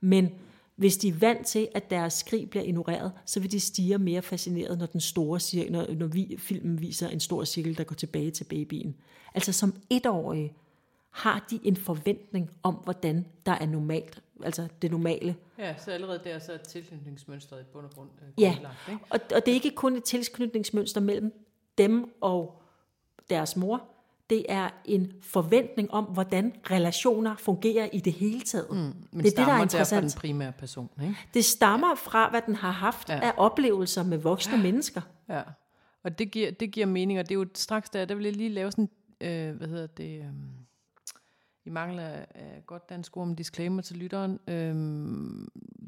Men 0.00 0.30
hvis 0.78 0.96
de 0.96 1.08
er 1.08 1.12
vant 1.12 1.46
til, 1.46 1.68
at 1.74 1.90
deres 1.90 2.12
skrig 2.12 2.50
bliver 2.50 2.62
ignoreret, 2.62 3.12
så 3.26 3.40
vil 3.40 3.52
de 3.52 3.60
stige 3.60 3.98
mere 3.98 4.22
fascineret, 4.22 4.78
når, 4.78 4.86
den 4.86 5.00
store 5.00 5.40
cirkel, 5.40 5.72
når, 5.72 5.86
når 5.94 6.06
vi, 6.06 6.36
filmen 6.38 6.80
viser 6.80 7.08
en 7.08 7.20
stor 7.20 7.44
cirkel, 7.44 7.78
der 7.78 7.84
går 7.84 7.94
tilbage 7.94 8.30
til 8.30 8.44
babyen. 8.44 8.96
Altså 9.34 9.52
som 9.52 9.74
etårige 9.90 10.52
har 11.10 11.46
de 11.50 11.60
en 11.64 11.76
forventning 11.76 12.50
om, 12.62 12.74
hvordan 12.74 13.26
der 13.46 13.52
er 13.52 13.66
normalt, 13.66 14.22
altså 14.44 14.68
det 14.82 14.90
normale. 14.90 15.36
Ja, 15.58 15.74
så 15.78 15.90
allerede 15.90 16.20
der 16.24 16.38
så 16.38 16.52
er 16.52 16.56
tilknytningsmønstret 16.56 17.60
i 17.60 17.64
bund 17.72 17.84
og 17.84 17.90
grund 17.90 18.08
øh, 18.22 18.42
Ja, 18.42 18.56
lagt, 18.62 18.76
ikke? 18.88 19.04
Og, 19.10 19.20
og 19.34 19.46
det 19.46 19.52
er 19.52 19.54
ikke 19.54 19.70
kun 19.70 19.96
et 19.96 20.04
tilknytningsmønster 20.04 21.00
mellem 21.00 21.46
dem 21.78 22.12
og 22.20 22.62
deres 23.30 23.56
mor, 23.56 23.82
det 24.30 24.46
er 24.48 24.70
en 24.84 25.12
forventning 25.22 25.90
om, 25.90 26.04
hvordan 26.04 26.52
relationer 26.70 27.36
fungerer 27.36 27.88
i 27.92 28.00
det 28.00 28.12
hele 28.12 28.40
taget. 28.40 28.66
Mm, 28.70 28.76
men 28.76 28.94
det 29.12 29.18
er 29.18 29.22
det, 29.22 29.36
der 29.36 29.52
er 29.52 29.62
interessant. 29.62 30.02
den 30.02 30.20
primære 30.20 30.52
person. 30.52 30.90
Ikke? 31.02 31.16
Det 31.34 31.44
stammer 31.44 31.94
fra, 31.94 32.30
hvad 32.30 32.42
den 32.46 32.54
har 32.54 32.70
haft 32.70 33.08
ja. 33.08 33.20
af 33.22 33.32
oplevelser 33.36 34.02
med 34.02 34.18
voksne 34.18 34.56
ja. 34.56 34.62
mennesker. 34.62 35.00
Ja, 35.28 35.42
og 36.04 36.18
det 36.18 36.30
giver, 36.30 36.50
det 36.50 36.70
giver 36.70 36.86
mening, 36.86 37.18
og 37.18 37.28
det 37.28 37.34
er 37.34 37.38
jo 37.38 37.46
straks 37.54 37.90
der, 37.90 38.04
der 38.04 38.14
vil 38.14 38.24
jeg 38.24 38.36
lige 38.36 38.48
lave 38.48 38.70
sådan, 38.70 38.88
øh, 39.20 39.56
hvad 39.56 39.68
hedder 39.68 39.86
det, 39.86 40.18
øh, 40.18 40.24
i 41.64 41.70
mangel 41.70 41.98
af, 41.98 42.26
af 42.34 42.62
godt 42.66 42.88
dansk 42.88 43.16
ord 43.16 43.22
om 43.22 43.36
disclaimer 43.36 43.82
til 43.82 43.96
lytteren, 43.96 44.38
øh, 44.48 44.74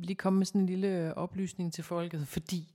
lige 0.01 0.17
komme 0.17 0.39
med 0.39 0.47
sådan 0.47 0.61
en 0.61 0.67
lille 0.67 1.15
oplysning 1.15 1.73
til 1.73 1.85
folket, 1.85 2.29
fordi 2.29 2.75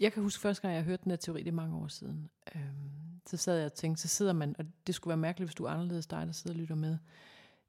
jeg 0.00 0.12
kan 0.12 0.22
huske 0.22 0.40
første 0.40 0.62
gang, 0.62 0.74
jeg 0.74 0.84
hørte 0.84 1.04
den 1.04 1.12
her 1.12 1.16
teori, 1.16 1.42
det 1.42 1.48
er 1.48 1.52
mange 1.52 1.76
år 1.76 1.88
siden. 1.88 2.30
Øh, 2.54 2.62
så 3.26 3.36
sad 3.36 3.56
jeg 3.56 3.66
og 3.66 3.74
tænkte, 3.74 4.02
så 4.02 4.08
sidder 4.08 4.32
man, 4.32 4.56
og 4.58 4.64
det 4.86 4.94
skulle 4.94 5.12
være 5.12 5.16
mærkeligt, 5.16 5.48
hvis 5.48 5.54
du 5.54 5.64
er 5.64 5.70
anderledes 5.70 6.06
dig, 6.06 6.26
der 6.26 6.32
sidder 6.32 6.56
og 6.56 6.60
lytter 6.60 6.74
med. 6.74 6.98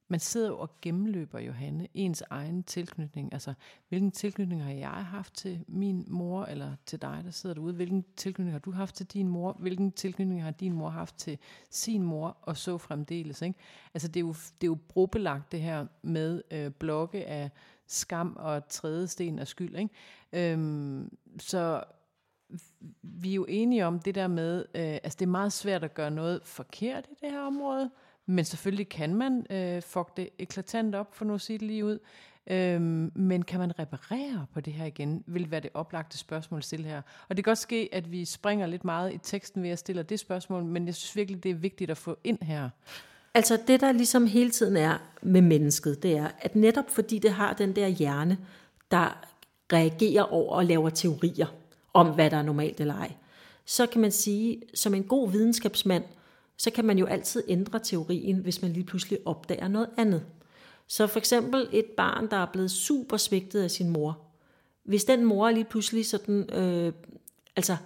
Man 0.08 0.20
sidder 0.20 0.48
jo 0.48 0.60
og 0.60 0.70
gennemløber, 0.82 1.40
Johanne, 1.40 1.88
ens 1.94 2.24
egen 2.30 2.64
tilknytning. 2.64 3.34
Altså, 3.34 3.54
hvilken 3.90 4.12
tilknytning 4.12 4.64
har 4.64 4.72
jeg 4.72 4.90
haft 4.90 5.34
til 5.34 5.66
min 5.68 6.06
mor, 6.08 6.46
eller 6.46 6.76
til 6.86 7.02
dig, 7.02 7.22
der 7.26 7.32
sidder 7.32 7.56
derude? 7.56 7.74
Hvilken 7.74 8.06
tilknytning 8.18 8.54
har 8.54 8.60
du 8.60 8.72
haft 8.72 8.96
til 8.96 9.06
din 9.06 9.28
mor? 9.28 9.54
Hvilken 9.60 9.92
tilknytning 9.92 10.44
har 10.44 10.52
din 10.52 10.74
mor 10.74 10.90
haft 10.90 11.16
til 11.16 11.38
sin 11.70 12.04
mor? 12.04 12.38
Og 12.42 12.58
så 12.58 12.78
fremdeles, 12.78 13.42
ikke? 13.42 13.60
Altså, 13.94 14.08
det 14.08 14.16
er 14.16 14.26
jo, 14.26 14.34
det 14.34 14.68
er 14.68 14.72
jo 14.72 14.78
brobelagt, 14.90 15.52
det 15.52 15.62
her 15.62 15.86
med 16.02 16.42
øh, 16.52 16.72
blokke 16.72 17.26
af 17.26 17.52
skam 17.88 18.36
og 18.40 18.68
trædesten 18.70 19.40
af 19.40 19.48
skyld, 19.48 19.76
ikke? 19.76 20.54
Øhm, 20.54 21.18
så 21.40 21.84
vi 23.02 23.30
er 23.30 23.36
jo 23.36 23.46
enige 23.50 23.86
om 23.86 24.00
det 24.00 24.16
der 24.16 24.28
med, 24.28 24.66
øh, 24.76 24.94
altså 24.94 25.18
det 25.20 25.26
er 25.26 25.30
meget 25.30 25.54
svært 25.54 25.84
at 25.84 25.94
gøre 25.94 26.12
noget 26.12 26.42
forkert 26.44 27.06
i 27.12 27.16
det 27.22 27.32
her 27.32 27.42
område, 27.42 27.90
men 28.26 28.46
selvfølgelig 28.46 28.90
kan 28.90 29.16
man 29.16 29.46
øh, 29.50 29.82
fuck 29.82 30.18
det 30.18 30.30
eklatant 30.40 30.96
op, 30.96 31.16
for 31.16 31.26
nu 31.26 31.34
at 31.34 31.42
sige 31.42 31.60
det 31.60 31.68
lige 31.68 31.86
ud. 31.86 32.00
Øhm, 32.48 33.12
men 33.16 33.42
kan 33.42 33.60
man 33.60 33.80
reparere 33.80 34.46
på 34.54 34.62
det 34.62 34.74
her 34.74 34.86
igen, 34.86 35.24
vil 35.28 35.52
være 35.52 35.60
det 35.60 35.70
oplagte 35.74 36.18
spørgsmål 36.18 36.62
til 36.62 36.86
her. 36.86 37.02
Og 37.30 37.38
det 37.38 37.46
kan 37.46 37.52
godt 37.52 37.58
ske, 37.58 37.90
at 37.92 38.12
vi 38.12 38.26
springer 38.26 38.68
lidt 38.68 38.86
meget 38.86 39.14
i 39.14 39.18
teksten 39.18 39.64
ved 39.64 39.70
at 39.70 39.80
stille 39.80 40.04
det 40.04 40.20
spørgsmål, 40.20 40.64
men 40.64 40.86
jeg 40.86 40.96
synes 40.96 41.16
virkelig, 41.16 41.44
det 41.44 41.52
er 41.52 41.56
vigtigt 41.56 41.92
at 41.92 41.98
få 41.98 42.18
ind 42.24 42.42
her. 42.42 42.70
Altså 43.34 43.60
det, 43.68 43.82
der 43.82 43.92
ligesom 43.92 44.28
hele 44.28 44.52
tiden 44.52 44.78
er 44.78 44.98
med 45.22 45.42
mennesket, 45.42 46.04
det 46.04 46.18
er, 46.18 46.28
at 46.40 46.56
netop 46.56 46.90
fordi 46.90 47.20
det 47.20 47.32
har 47.32 47.54
den 47.54 47.76
der 47.76 47.88
hjerne, 47.88 48.38
der 48.92 49.28
reagerer 49.74 50.24
over 50.24 50.56
og 50.56 50.66
laver 50.66 50.90
teorier, 50.90 51.48
om, 51.94 52.08
hvad 52.08 52.30
der 52.30 52.38
er 52.38 52.42
normalt 52.42 52.80
eller 52.80 52.96
ej. 52.96 53.12
Så 53.66 53.86
kan 53.86 54.02
man 54.02 54.12
sige, 54.12 54.62
som 54.74 54.94
en 54.94 55.04
god 55.04 55.32
videnskabsmand, 55.32 56.04
så 56.58 56.72
kan 56.72 56.86
man 56.86 56.98
jo 56.98 57.06
altid 57.06 57.44
ændre 57.48 57.80
teorien, 57.80 58.38
hvis 58.38 58.62
man 58.62 58.74
lige 58.74 58.84
pludselig 58.84 59.20
opdager 59.26 59.68
noget 59.68 59.90
andet. 59.98 60.26
Så 60.88 61.08
for 61.08 61.20
eksempel 61.20 61.68
et 61.72 61.86
barn, 61.86 62.30
der 62.30 62.38
er 62.38 62.46
blevet 62.46 62.72
super 62.72 63.18
svigtet 63.18 63.64
af 63.64 63.72
sin 63.72 63.90
mor. 63.90 64.20
Hvis 64.84 65.04
den 65.04 65.26
mor 65.26 65.52
lige 65.52 65.66
pludselig 65.66 66.06
sådan, 66.06 66.50
øh, 66.54 66.94
altså 67.56 67.78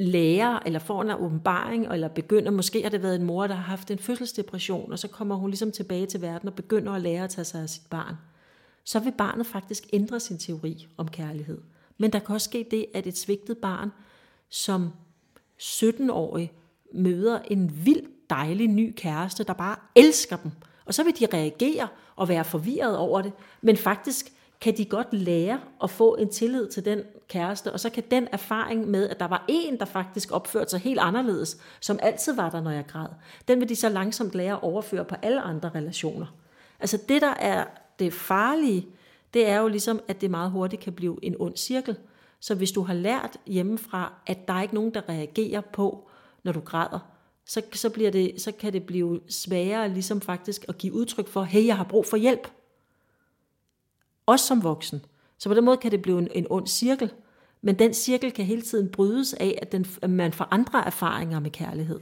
lærer, 0.00 0.58
eller 0.66 0.78
får 0.78 1.02
en 1.02 1.10
åbenbaring, 1.10 1.92
eller 1.92 2.08
begynder, 2.08 2.50
måske 2.50 2.82
har 2.82 2.90
det 2.90 3.02
været 3.02 3.16
en 3.16 3.24
mor, 3.24 3.46
der 3.46 3.54
har 3.54 3.62
haft 3.62 3.90
en 3.90 3.98
fødselsdepression, 3.98 4.92
og 4.92 4.98
så 4.98 5.08
kommer 5.08 5.34
hun 5.34 5.50
ligesom 5.50 5.72
tilbage 5.72 6.06
til 6.06 6.22
verden 6.22 6.48
og 6.48 6.54
begynder 6.54 6.92
at 6.92 7.02
lære 7.02 7.24
at 7.24 7.30
tage 7.30 7.44
sig 7.44 7.62
af 7.62 7.70
sit 7.70 7.86
barn, 7.90 8.14
så 8.84 9.00
vil 9.00 9.12
barnet 9.18 9.46
faktisk 9.46 9.86
ændre 9.92 10.20
sin 10.20 10.38
teori 10.38 10.86
om 10.96 11.08
kærlighed. 11.08 11.60
Men 11.98 12.12
der 12.12 12.18
kan 12.18 12.34
også 12.34 12.44
ske 12.44 12.66
det, 12.70 12.86
at 12.94 13.06
et 13.06 13.18
svigtet 13.18 13.58
barn, 13.58 13.92
som 14.48 14.90
17-årig, 15.62 16.52
møder 16.92 17.38
en 17.50 17.86
vild 17.86 18.06
dejlig 18.30 18.68
ny 18.68 18.94
kæreste, 18.96 19.44
der 19.44 19.52
bare 19.52 19.76
elsker 19.94 20.36
dem. 20.36 20.50
Og 20.84 20.94
så 20.94 21.04
vil 21.04 21.20
de 21.20 21.26
reagere 21.26 21.88
og 22.16 22.28
være 22.28 22.44
forvirret 22.44 22.96
over 22.96 23.22
det, 23.22 23.32
men 23.60 23.76
faktisk 23.76 24.32
kan 24.60 24.76
de 24.76 24.84
godt 24.84 25.12
lære 25.12 25.60
at 25.82 25.90
få 25.90 26.14
en 26.14 26.28
tillid 26.28 26.68
til 26.68 26.84
den 26.84 27.02
kæreste, 27.28 27.72
og 27.72 27.80
så 27.80 27.90
kan 27.90 28.02
den 28.10 28.28
erfaring 28.32 28.88
med, 28.88 29.08
at 29.08 29.20
der 29.20 29.28
var 29.28 29.44
en, 29.48 29.78
der 29.78 29.84
faktisk 29.84 30.32
opførte 30.32 30.70
sig 30.70 30.80
helt 30.80 31.00
anderledes, 31.00 31.58
som 31.80 31.98
altid 32.02 32.32
var 32.34 32.50
der, 32.50 32.60
når 32.60 32.70
jeg 32.70 32.86
græd, 32.86 33.08
den 33.48 33.60
vil 33.60 33.68
de 33.68 33.76
så 33.76 33.88
langsomt 33.88 34.34
lære 34.34 34.52
at 34.52 34.62
overføre 34.62 35.04
på 35.04 35.14
alle 35.22 35.40
andre 35.40 35.70
relationer. 35.74 36.26
Altså 36.80 36.98
det, 37.08 37.22
der 37.22 37.34
er 37.34 37.64
det 37.98 38.12
farlige, 38.12 38.86
det 39.38 39.48
er 39.48 39.58
jo 39.58 39.68
ligesom, 39.68 40.00
at 40.08 40.20
det 40.20 40.30
meget 40.30 40.50
hurtigt 40.50 40.82
kan 40.82 40.92
blive 40.92 41.18
en 41.22 41.34
ond 41.38 41.56
cirkel. 41.56 41.96
Så 42.40 42.54
hvis 42.54 42.72
du 42.72 42.82
har 42.82 42.94
lært 42.94 43.36
hjemmefra, 43.46 44.12
at 44.26 44.48
der 44.48 44.54
er 44.54 44.62
ikke 44.62 44.74
nogen, 44.74 44.94
der 44.94 45.08
reagerer 45.08 45.60
på, 45.60 46.08
når 46.42 46.52
du 46.52 46.60
græder, 46.60 46.98
så, 47.46 47.62
så, 47.72 47.90
bliver 47.90 48.10
det, 48.10 48.40
så 48.40 48.52
kan 48.52 48.72
det 48.72 48.86
blive 48.86 49.20
sværere 49.28 49.88
ligesom 49.88 50.20
faktisk 50.20 50.64
at 50.68 50.78
give 50.78 50.92
udtryk 50.92 51.28
for, 51.28 51.42
hey, 51.42 51.66
jeg 51.66 51.76
har 51.76 51.84
brug 51.84 52.06
for 52.06 52.16
hjælp. 52.16 52.50
Også 54.26 54.46
som 54.46 54.62
voksen. 54.62 55.04
Så 55.38 55.48
på 55.48 55.54
den 55.54 55.64
måde 55.64 55.76
kan 55.76 55.90
det 55.90 56.02
blive 56.02 56.18
en, 56.18 56.28
en 56.34 56.46
ond 56.50 56.66
cirkel. 56.66 57.12
Men 57.62 57.78
den 57.78 57.94
cirkel 57.94 58.32
kan 58.32 58.44
hele 58.44 58.62
tiden 58.62 58.88
brydes 58.88 59.34
af, 59.34 59.58
at, 59.62 59.72
den, 59.72 59.86
at 60.02 60.10
man 60.10 60.32
får 60.32 60.48
andre 60.50 60.86
erfaringer 60.86 61.40
med 61.40 61.50
kærlighed. 61.50 62.00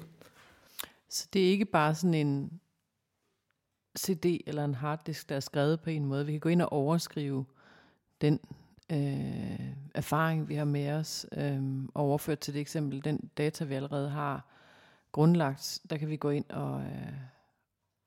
Så 1.11 1.27
det 1.33 1.47
er 1.47 1.51
ikke 1.51 1.65
bare 1.65 1.95
sådan 1.95 2.15
en 2.15 2.61
CD 3.99 4.41
eller 4.47 4.65
en 4.65 4.75
harddisk, 4.75 5.29
der 5.29 5.37
er 5.37 5.41
skrevet 5.41 5.81
på 5.81 5.91
en 5.91 6.05
måde. 6.05 6.27
Vi 6.27 6.33
kan 6.33 6.41
gå 6.41 6.49
ind 6.49 6.63
og 6.63 6.73
overskrive 6.73 7.45
den 8.21 8.41
øh, 8.93 9.61
erfaring, 9.95 10.49
vi 10.49 10.55
har 10.55 10.65
med 10.65 10.91
os, 10.93 11.27
øh, 11.33 11.61
og 11.95 12.05
overført 12.05 12.39
til 12.39 12.55
det 12.55 12.61
eksempel, 12.61 13.05
den 13.05 13.31
data, 13.39 13.65
vi 13.65 13.75
allerede 13.75 14.09
har 14.11 14.47
grundlagt, 15.13 15.81
der 15.91 15.97
kan 15.97 16.09
vi 16.09 16.17
gå 16.17 16.31
ind 16.31 16.45
og, 16.51 16.81
øh, 16.81 17.13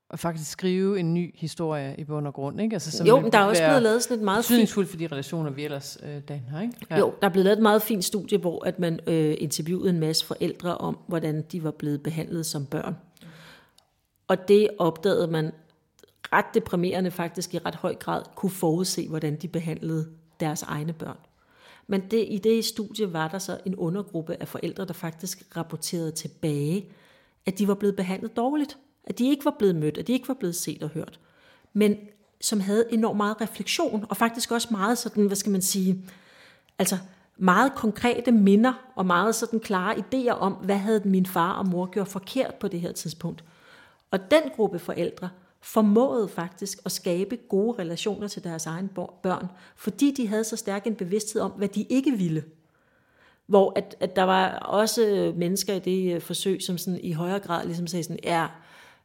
og 0.10 0.20
faktisk 0.20 0.52
skrive 0.52 1.00
en 1.00 1.14
ny 1.14 1.36
historie 1.36 1.96
i 1.98 2.04
bund 2.04 2.28
og 2.28 2.34
grund. 2.34 2.62
Ikke? 2.62 2.74
Altså, 2.74 2.92
som 2.92 3.08
jo, 3.08 3.20
men 3.20 3.32
der 3.32 3.38
er 3.38 3.46
også 3.46 3.64
blevet 3.66 3.84
lavet 3.84 4.04
sådan 4.04 4.18
et 4.18 4.24
meget 4.24 4.46
fint... 4.46 4.70
for 4.70 4.98
de 4.98 5.08
relationer, 5.08 5.50
vi 5.50 5.64
ellers 5.64 5.98
øh, 6.04 6.40
har. 6.48 6.62
Ikke? 6.62 6.74
Ja. 6.90 6.98
Jo, 6.98 7.14
der 7.22 7.28
er 7.28 7.32
blevet 7.32 7.46
lavet 7.46 7.58
et 7.58 7.64
meget 7.64 7.82
fint 7.82 8.06
studie, 8.06 8.38
hvor 8.38 8.66
at 8.66 8.80
man 8.80 9.00
øh, 9.08 9.36
interviewede 9.40 9.90
en 9.90 10.00
masse 10.00 10.26
forældre 10.26 10.78
om, 10.78 10.98
hvordan 11.08 11.42
de 11.42 11.64
var 11.64 11.72
blevet 11.72 12.04
behandlet 12.04 12.46
som 12.46 12.66
børn. 12.66 12.96
Og 14.28 14.48
det 14.48 14.70
opdagede 14.78 15.28
man 15.28 15.52
ret 16.34 16.46
deprimerende 16.54 17.12
faktisk 17.12 17.54
i 17.54 17.58
ret 17.58 17.76
høj 17.76 17.96
grad, 17.96 18.22
kunne 18.36 18.50
forudse, 18.50 19.08
hvordan 19.08 19.36
de 19.36 19.48
behandlede 19.48 20.10
deres 20.40 20.64
egne 20.64 20.94
børn. 20.94 21.18
Men 21.88 22.02
det, 22.12 22.26
i 22.30 22.38
det 22.38 22.66
studie 22.66 23.14
var 23.14 23.28
der 23.28 23.40
så 23.40 23.58
en 23.66 23.76
undergruppe 23.76 24.36
af 24.40 24.48
forældre, 24.48 24.86
der 24.86 24.94
faktisk 24.94 25.58
rapporterede 25.58 26.12
tilbage, 26.12 26.86
at 27.46 27.60
de 27.60 27.68
var 27.68 27.74
blevet 27.74 27.96
behandlet 27.96 28.36
dårligt. 28.36 28.78
At 29.04 29.20
de 29.20 29.30
ikke 29.30 29.46
var 29.46 29.56
blevet 29.60 29.76
mødt, 29.76 29.98
at 29.98 30.08
de 30.08 30.14
ikke 30.14 30.28
var 30.28 30.34
blevet 30.34 30.56
set 30.56 30.84
og 30.84 30.90
hørt. 30.90 31.20
Men 31.74 31.98
som 32.42 32.60
havde 32.60 32.94
enormt 32.94 33.18
meget 33.18 33.42
refleksion, 33.42 34.06
og 34.10 34.18
faktisk 34.18 34.52
også 34.52 34.68
meget 34.72 34.98
sådan, 34.98 35.26
hvad 35.26 35.36
skal 35.36 35.52
man 35.52 35.62
sige, 35.62 36.06
altså 36.80 36.98
meget 37.38 37.76
konkrete 37.76 38.32
minder, 38.32 38.74
og 38.96 39.06
meget 39.06 39.36
sådan 39.36 39.60
klare 39.60 39.96
idéer 39.96 40.32
om, 40.32 40.54
hvad 40.54 40.78
havde 40.78 41.02
min 41.06 41.26
far 41.26 41.54
og 41.54 41.68
mor 41.68 41.86
gjort 41.86 42.08
forkert 42.08 42.56
på 42.56 42.68
det 42.68 42.82
her 42.82 42.92
tidspunkt. 42.92 43.44
Og 44.12 44.32
den 44.32 44.42
gruppe 44.56 44.80
forældre 44.80 45.30
formåede 45.62 46.28
faktisk 46.28 46.80
at 46.86 46.92
skabe 46.92 47.36
gode 47.36 47.80
relationer 47.80 48.28
til 48.28 48.44
deres 48.44 48.66
egne 48.66 48.90
børn, 49.24 49.48
fordi 49.76 50.12
de 50.12 50.28
havde 50.28 50.44
så 50.44 50.56
stærk 50.56 50.88
en 50.88 50.96
bevidsthed 50.96 51.42
om, 51.42 51.52
hvad 51.52 51.68
de 51.68 51.84
ikke 51.84 52.12
ville. 52.12 52.44
Hvor 53.46 53.74
at, 53.76 53.96
at 54.00 54.16
der 54.16 54.24
var 54.24 54.50
også 54.50 55.34
mennesker 55.36 55.74
i 55.74 55.80
det 55.80 56.16
øh, 56.16 56.22
forsøg, 56.22 56.62
som 56.62 56.78
sådan 56.78 57.00
i 57.04 57.12
højere 57.12 57.40
grad 57.40 57.66
ligesom 57.66 57.88
sagde 57.88 58.04
sådan, 58.04 58.20
ja, 58.24 58.48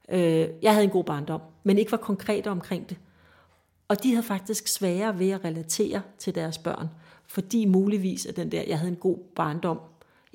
øh, 0.08 0.48
jeg 0.62 0.72
havde 0.72 0.84
en 0.84 0.90
god 0.90 1.04
barndom, 1.04 1.40
men 1.62 1.78
ikke 1.78 1.92
var 1.92 1.98
konkrete 1.98 2.48
omkring 2.48 2.88
det. 2.88 2.96
Og 3.88 4.02
de 4.02 4.10
havde 4.10 4.26
faktisk 4.26 4.68
sværere 4.68 5.18
ved 5.18 5.30
at 5.30 5.44
relatere 5.44 6.02
til 6.18 6.34
deres 6.34 6.58
børn, 6.58 6.88
fordi 7.26 7.64
muligvis 7.64 8.26
at 8.26 8.36
den 8.36 8.52
der, 8.52 8.62
jeg 8.66 8.78
havde 8.78 8.92
en 8.92 8.98
god 8.98 9.18
barndom, 9.36 9.80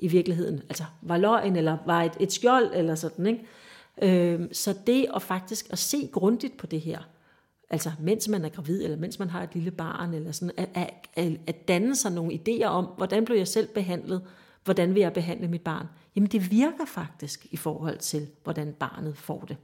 i 0.00 0.08
virkeligheden, 0.08 0.62
altså 0.68 0.84
var 1.02 1.16
løgn, 1.16 1.56
eller 1.56 1.78
var 1.86 2.02
et, 2.02 2.12
et 2.20 2.32
skjold, 2.32 2.70
eller 2.74 2.94
sådan, 2.94 3.26
ikke? 3.26 3.46
Øh, 4.02 4.48
så 4.52 4.74
det 4.86 5.06
at 5.14 5.22
faktisk 5.22 5.72
at 5.72 5.78
se 5.78 6.08
grundigt 6.12 6.56
på 6.56 6.66
det 6.66 6.80
her, 6.80 7.08
altså 7.70 7.92
mens 8.00 8.28
man 8.28 8.44
er 8.44 8.48
gravid, 8.48 8.84
eller 8.84 8.96
mens 8.96 9.18
man 9.18 9.30
har 9.30 9.42
et 9.42 9.54
lille 9.54 9.70
barn, 9.70 10.14
eller 10.14 10.32
sådan, 10.32 10.54
at, 10.56 10.68
at, 11.14 11.40
at, 11.46 11.68
danne 11.68 11.96
sig 11.96 12.12
nogle 12.12 12.32
idéer 12.32 12.66
om, 12.66 12.84
hvordan 12.84 13.24
blev 13.24 13.36
jeg 13.36 13.48
selv 13.48 13.68
behandlet, 13.74 14.22
hvordan 14.64 14.94
vil 14.94 15.00
jeg 15.00 15.12
behandle 15.12 15.48
mit 15.48 15.62
barn, 15.62 15.86
jamen 16.16 16.30
det 16.30 16.50
virker 16.50 16.84
faktisk 16.84 17.46
i 17.50 17.56
forhold 17.56 17.98
til, 17.98 18.28
hvordan 18.42 18.72
barnet 18.72 19.16
får 19.16 19.40
det. 19.40 19.56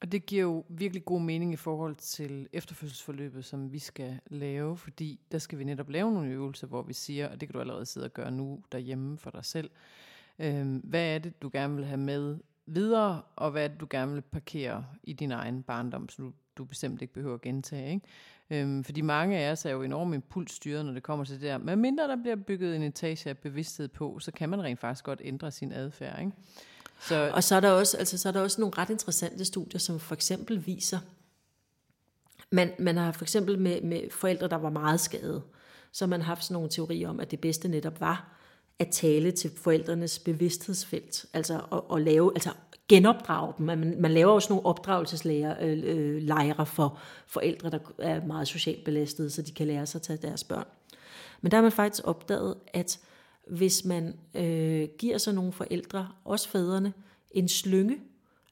Og 0.00 0.12
det 0.12 0.26
giver 0.26 0.42
jo 0.42 0.64
virkelig 0.68 1.04
god 1.04 1.20
mening 1.20 1.52
i 1.52 1.56
forhold 1.56 1.96
til 1.96 2.48
efterfødselsforløbet, 2.52 3.44
som 3.44 3.72
vi 3.72 3.78
skal 3.78 4.20
lave, 4.26 4.76
fordi 4.76 5.20
der 5.32 5.38
skal 5.38 5.58
vi 5.58 5.64
netop 5.64 5.90
lave 5.90 6.12
nogle 6.12 6.30
øvelser, 6.30 6.66
hvor 6.66 6.82
vi 6.82 6.92
siger, 6.92 7.28
og 7.28 7.40
det 7.40 7.48
kan 7.48 7.54
du 7.54 7.60
allerede 7.60 7.86
sidde 7.86 8.06
og 8.06 8.14
gøre 8.14 8.30
nu 8.30 8.62
derhjemme 8.72 9.18
for 9.18 9.30
dig 9.30 9.44
selv, 9.44 9.70
øh, 10.38 10.76
hvad 10.84 11.14
er 11.14 11.18
det, 11.18 11.42
du 11.42 11.50
gerne 11.52 11.76
vil 11.76 11.84
have 11.84 12.00
med 12.00 12.38
videre, 12.68 13.22
og 13.36 13.50
hvad 13.50 13.68
du 13.68 13.86
gerne 13.90 14.12
vil 14.12 14.20
parkere 14.20 14.84
i 15.02 15.12
din 15.12 15.32
egen 15.32 15.62
barndom, 15.62 16.08
så 16.08 16.22
du, 16.22 16.32
du 16.56 16.64
bestemt 16.64 17.02
ikke 17.02 17.14
behøver 17.14 17.34
at 17.34 17.40
gentage. 17.40 17.90
Ikke? 17.94 18.06
Øhm, 18.50 18.84
fordi 18.84 19.00
mange 19.00 19.38
af 19.38 19.52
os 19.52 19.64
er 19.64 19.70
jo 19.70 19.82
enormt 19.82 20.14
impulsstyret, 20.14 20.86
når 20.86 20.92
det 20.92 21.02
kommer 21.02 21.24
til 21.24 21.34
det 21.34 21.42
der. 21.42 21.58
Men 21.58 21.78
mindre 21.78 22.08
der 22.08 22.16
bliver 22.16 22.36
bygget 22.36 22.76
en 22.76 22.82
etage 22.82 23.30
af 23.30 23.38
bevidsthed 23.38 23.88
på, 23.88 24.18
så 24.18 24.32
kan 24.32 24.48
man 24.48 24.62
rent 24.62 24.80
faktisk 24.80 25.04
godt 25.04 25.20
ændre 25.24 25.50
sin 25.50 25.72
adfærd. 25.72 26.20
Ikke? 26.20 26.32
Så, 27.00 27.30
og 27.34 27.44
så 27.44 27.54
er, 27.54 27.60
der 27.60 27.70
også, 27.70 27.96
altså, 27.96 28.18
så 28.18 28.28
er 28.28 28.32
der 28.32 28.40
også 28.40 28.60
nogle 28.60 28.78
ret 28.78 28.90
interessante 28.90 29.44
studier, 29.44 29.78
som 29.78 30.00
for 30.00 30.14
eksempel 30.14 30.66
viser, 30.66 30.98
man, 32.50 32.72
man 32.78 32.96
har 32.96 33.12
for 33.12 33.24
eksempel 33.24 33.58
med, 33.58 33.82
med 33.82 34.10
forældre, 34.10 34.48
der 34.48 34.56
var 34.56 34.70
meget 34.70 35.00
skadede, 35.00 35.42
så 35.92 36.06
man 36.06 36.20
har 36.20 36.26
haft 36.26 36.44
sådan 36.44 36.52
nogle 36.52 36.68
teorier 36.68 37.08
om, 37.08 37.20
at 37.20 37.30
det 37.30 37.40
bedste 37.40 37.68
netop 37.68 38.00
var 38.00 38.37
at 38.78 38.88
tale 38.88 39.30
til 39.30 39.50
forældrenes 39.56 40.18
bevidsthedsfelt, 40.18 41.26
altså 41.32 41.60
at, 41.72 41.96
at 41.96 42.02
lave, 42.02 42.32
altså 42.34 42.50
genopdrage 42.88 43.54
dem. 43.58 43.66
Man, 43.66 44.00
man 44.00 44.10
laver 44.10 44.32
også 44.32 44.52
nogle 44.52 44.66
opdragelseslejre 44.66 45.56
øh, 45.60 46.58
øh 46.58 46.66
for 46.66 46.98
forældre, 47.26 47.70
der 47.70 47.78
er 47.98 48.26
meget 48.26 48.48
socialt 48.48 48.84
belastede, 48.84 49.30
så 49.30 49.42
de 49.42 49.52
kan 49.52 49.66
lære 49.66 49.86
sig 49.86 49.98
at 49.98 50.02
tage 50.02 50.18
deres 50.22 50.44
børn. 50.44 50.66
Men 51.40 51.50
der 51.50 51.56
har 51.56 51.62
man 51.62 51.72
faktisk 51.72 52.06
opdaget, 52.06 52.54
at 52.72 53.00
hvis 53.50 53.84
man 53.84 54.18
øh, 54.34 54.88
giver 54.98 55.18
så 55.18 55.32
nogle 55.32 55.52
forældre, 55.52 56.08
også 56.24 56.48
fædrene, 56.48 56.92
en 57.30 57.48
slynge, 57.48 57.98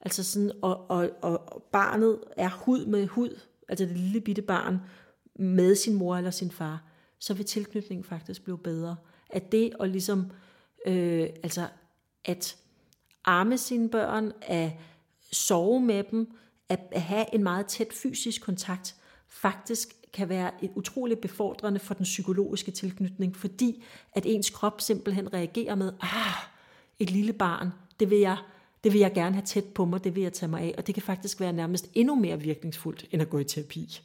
altså 0.01 0.25
sådan, 0.25 0.53
og, 0.63 0.91
og, 0.91 1.11
og 1.23 1.63
barnet 1.73 2.19
er 2.37 2.51
hud 2.51 2.87
med 2.87 3.07
hud, 3.07 3.41
altså 3.69 3.85
det 3.85 3.97
lille 3.97 4.21
bitte 4.21 4.43
barn, 4.43 4.81
med 5.39 5.75
sin 5.75 5.95
mor 5.95 6.17
eller 6.17 6.31
sin 6.31 6.51
far, 6.51 6.85
så 7.19 7.35
vil 7.35 7.47
tilknytningen 7.47 8.05
faktisk 8.05 8.45
blive 8.45 8.59
bedre 8.59 8.97
at 9.31 9.53
det 9.53 9.73
at 9.81 9.91
ligesom, 9.91 10.31
øh, 10.87 11.29
altså 11.43 11.67
at 12.25 12.57
arme 13.25 13.59
sine 13.59 13.89
børn, 13.89 14.33
at 14.43 14.71
sove 15.33 15.81
med 15.81 16.05
dem, 16.11 16.37
at, 16.69 16.81
at 16.91 17.03
have 17.03 17.35
en 17.35 17.43
meget 17.43 17.67
tæt 17.67 17.93
fysisk 17.93 18.43
kontakt, 18.43 18.95
faktisk 19.29 19.95
kan 20.13 20.29
være 20.29 20.51
et 20.65 20.71
utroligt 20.75 21.21
befordrende 21.21 21.81
for 21.81 21.95
den 21.95 22.05
psykologiske 22.05 22.71
tilknytning, 22.71 23.37
fordi 23.37 23.85
at 24.13 24.27
ens 24.27 24.51
krop 24.51 24.81
simpelthen 24.81 25.33
reagerer 25.33 25.75
med, 25.75 25.93
ah, 26.01 26.35
et 26.99 27.11
lille 27.11 27.33
barn, 27.33 27.71
det 28.01 28.11
vil 28.11 28.19
jeg, 28.19 28.37
det 28.85 28.93
vil 28.93 28.99
jeg 28.99 29.13
gerne 29.15 29.35
have 29.35 29.45
tæt 29.47 29.65
på 29.65 29.85
mig, 29.85 30.05
det 30.05 30.15
vil 30.15 30.23
jeg 30.23 30.33
tage 30.33 30.51
mig 30.51 30.61
af, 30.61 30.75
og 30.79 30.87
det 30.87 30.95
kan 30.95 31.03
faktisk 31.03 31.41
være 31.41 31.53
nærmest 31.53 31.89
endnu 31.95 32.15
mere 32.15 32.41
virkningsfuldt, 32.41 33.07
end 33.11 33.23
at 33.23 33.31
gå 33.31 33.39
i 33.39 33.45
terapi. 33.45 34.01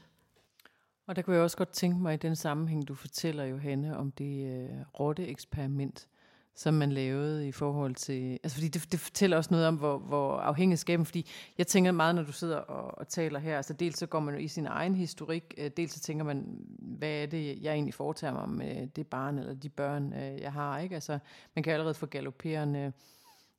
Og 1.11 1.15
der 1.15 1.21
kunne 1.21 1.35
jeg 1.35 1.43
også 1.43 1.57
godt 1.57 1.69
tænke 1.69 1.97
mig 2.01 2.13
i 2.13 2.17
den 2.17 2.35
sammenhæng, 2.35 2.87
du 2.87 2.95
fortæller, 2.95 3.43
Johanne, 3.43 3.97
om 3.97 4.11
det 4.11 4.53
øh, 4.53 4.69
rotte-eksperiment, 4.99 6.07
som 6.55 6.73
man 6.73 6.91
lavede 6.91 7.47
i 7.47 7.51
forhold 7.51 7.95
til... 7.95 8.39
Altså 8.43 8.55
fordi 8.55 8.67
det, 8.67 8.91
det 8.91 8.99
fortæller 8.99 9.37
også 9.37 9.51
noget 9.51 9.67
om, 9.67 9.75
hvor, 9.75 9.97
hvor 9.97 10.37
afhængigskaben... 10.37 11.05
Fordi 11.05 11.29
jeg 11.57 11.67
tænker 11.67 11.91
meget, 11.91 12.15
når 12.15 12.23
du 12.23 12.31
sidder 12.31 12.57
og, 12.57 12.97
og 12.97 13.07
taler 13.07 13.39
her, 13.39 13.57
altså 13.57 13.73
dels 13.73 13.97
så 13.97 14.05
går 14.05 14.19
man 14.19 14.33
jo 14.33 14.39
i 14.39 14.47
sin 14.47 14.65
egen 14.65 14.95
historik, 14.95 15.53
øh, 15.57 15.71
dels 15.77 15.93
så 15.93 15.99
tænker 15.99 16.25
man, 16.25 16.45
hvad 16.79 17.09
er 17.09 17.25
det, 17.25 17.61
jeg 17.61 17.73
egentlig 17.73 17.93
foretager 17.93 18.33
mig 18.33 18.49
med 18.49 18.87
det 18.87 19.07
barn 19.07 19.39
eller 19.39 19.53
de 19.53 19.69
børn, 19.69 20.13
øh, 20.13 20.41
jeg 20.41 20.53
har, 20.53 20.79
ikke? 20.79 20.95
Altså 20.95 21.19
man 21.55 21.63
kan 21.63 21.73
allerede 21.73 21.93
få 21.93 22.05
galopperende 22.05 22.93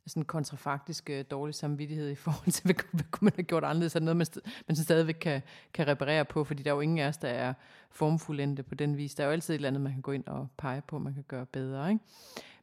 sådan 0.06 0.24
kontrafaktisk 0.24 1.10
øh, 1.10 1.24
dårlig 1.30 1.54
samvittighed 1.54 2.10
i 2.10 2.14
forhold 2.14 2.50
til, 2.52 2.64
hvad, 2.66 2.74
hvad 2.90 3.04
kunne 3.10 3.26
man 3.26 3.32
have 3.36 3.42
gjort 3.42 3.64
anderledes, 3.64 3.96
er 3.96 4.00
noget, 4.00 4.16
man, 4.16 4.26
man 4.68 4.76
stadigvæk 4.76 5.14
kan, 5.20 5.42
kan 5.74 5.86
reparere 5.86 6.24
på, 6.24 6.44
fordi 6.44 6.62
der 6.62 6.70
er 6.70 6.74
jo 6.74 6.80
ingen 6.80 6.98
af 6.98 7.08
os, 7.08 7.16
der 7.16 7.28
er 7.28 7.54
formfuldendte 7.90 8.62
på 8.62 8.74
den 8.74 8.96
vis. 8.96 9.14
Der 9.14 9.22
er 9.22 9.26
jo 9.26 9.32
altid 9.32 9.54
et 9.54 9.58
eller 9.58 9.68
andet, 9.68 9.82
man 9.82 9.92
kan 9.92 10.02
gå 10.02 10.12
ind 10.12 10.26
og 10.26 10.48
pege 10.56 10.80
på, 10.80 10.98
man 10.98 11.14
kan 11.14 11.24
gøre 11.28 11.46
bedre. 11.46 11.90
Ikke? 11.90 12.04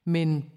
Men 0.06 0.52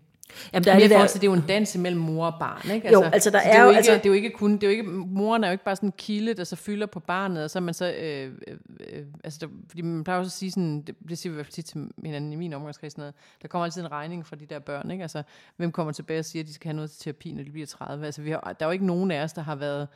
Jamen, 0.52 0.64
der 0.64 0.72
er 0.72 0.78
det, 0.78 0.90
der... 0.90 1.06
det 1.06 1.24
er 1.24 1.26
jo 1.26 1.32
en 1.32 1.44
dans 1.48 1.76
mellem 1.76 2.00
mor 2.00 2.26
og 2.26 2.34
barn, 2.40 2.70
ikke? 2.70 2.88
Altså, 2.88 3.04
jo, 3.04 3.10
altså 3.10 3.30
der 3.30 3.38
er, 3.38 3.58
er 3.58 3.62
jo, 3.62 3.68
ikke, 3.68 3.76
altså... 3.76 3.92
det 3.92 4.04
er 4.04 4.08
jo 4.08 4.14
ikke 4.14 4.30
kun, 4.30 4.52
det 4.52 4.62
er 4.62 4.66
jo 4.66 4.70
ikke, 4.70 4.82
moren 4.90 5.44
er 5.44 5.48
jo 5.48 5.52
ikke 5.52 5.64
bare 5.64 5.76
sådan 5.76 5.88
en 5.88 5.94
kilde, 5.98 6.34
der 6.34 6.44
så 6.44 6.56
fylder 6.56 6.86
på 6.86 7.00
barnet, 7.00 7.44
og 7.44 7.50
så 7.50 7.58
er 7.58 7.60
man 7.60 7.74
så, 7.74 7.92
øh, 7.92 8.32
øh, 8.48 8.56
øh, 8.80 9.04
altså 9.24 9.38
der, 9.40 9.46
fordi 9.68 9.82
man 9.82 10.04
plejer 10.04 10.18
også 10.18 10.28
at 10.28 10.32
sige 10.32 10.50
sådan, 10.50 10.82
det, 10.82 10.94
det 11.08 11.18
siger 11.18 11.30
vi 11.30 11.34
i 11.34 11.36
hvert 11.36 11.46
fald 11.46 11.52
tit 11.52 11.64
til 11.64 11.90
hinanden 12.04 12.32
i 12.32 12.36
min 12.36 12.52
omgangskreds, 12.52 12.98
noget, 12.98 13.14
der 13.42 13.48
kommer 13.48 13.64
altid 13.64 13.82
en 13.82 13.92
regning 13.92 14.26
fra 14.26 14.36
de 14.36 14.46
der 14.46 14.58
børn, 14.58 14.90
ikke? 14.90 15.02
Altså, 15.02 15.22
hvem 15.56 15.72
kommer 15.72 15.92
tilbage 15.92 16.18
og 16.18 16.24
siger, 16.24 16.42
at 16.42 16.46
de 16.48 16.54
skal 16.54 16.68
have 16.68 16.76
noget 16.76 16.90
til 16.90 17.00
terapi, 17.00 17.32
når 17.32 17.42
de 17.42 17.50
bliver 17.50 17.66
30? 17.66 18.06
Altså, 18.06 18.22
vi 18.22 18.30
har, 18.30 18.40
der 18.40 18.66
er 18.66 18.68
jo 18.68 18.72
ikke 18.72 18.86
nogen 18.86 19.10
af 19.10 19.22
os, 19.22 19.32
der 19.32 19.42
har 19.42 19.54
været 19.54 19.88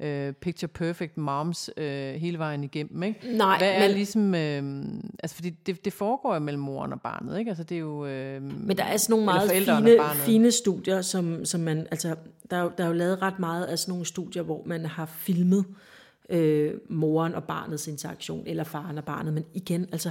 øh, 0.00 0.32
picture 0.32 0.68
perfect 0.68 1.16
moms 1.16 1.70
øh, 1.76 2.14
hele 2.14 2.38
vejen 2.38 2.64
igennem, 2.64 3.02
ikke? 3.02 3.36
Nej, 3.36 3.58
Hvad 3.58 3.72
er 3.72 3.80
men, 3.80 3.90
ligesom, 3.90 4.34
øh, 4.34 4.84
altså 5.22 5.36
fordi 5.36 5.50
det, 5.50 5.84
det 5.84 5.92
foregår 5.92 6.34
jo 6.34 6.40
mellem 6.40 6.62
moren 6.62 6.92
og 6.92 7.00
barnet, 7.00 7.38
ikke? 7.38 7.48
Altså 7.48 7.64
det 7.64 7.74
er 7.74 7.78
jo... 7.80 8.06
Øh, 8.06 8.42
men 8.42 8.76
der 8.76 8.84
er 8.84 8.96
sådan 8.96 9.12
nogle 9.12 9.24
meget 9.24 9.50
fine, 9.50 10.00
fine 10.14 10.50
studier, 10.50 11.02
som, 11.02 11.44
som 11.44 11.60
man, 11.60 11.86
altså 11.90 12.16
der 12.50 12.56
er, 12.56 12.68
der 12.68 12.84
er 12.84 12.88
jo 12.88 12.94
lavet 12.94 13.22
ret 13.22 13.38
meget 13.38 13.64
af 13.64 13.78
sådan 13.78 13.92
nogle 13.92 14.06
studier, 14.06 14.42
hvor 14.42 14.62
man 14.66 14.86
har 14.86 15.06
filmet 15.06 15.64
øh, 16.30 16.74
moren 16.88 17.34
og 17.34 17.44
barnets 17.44 17.88
interaktion, 17.88 18.46
eller 18.46 18.64
faren 18.64 18.98
og 18.98 19.04
barnet, 19.04 19.34
men 19.34 19.44
igen, 19.54 19.86
altså 19.92 20.10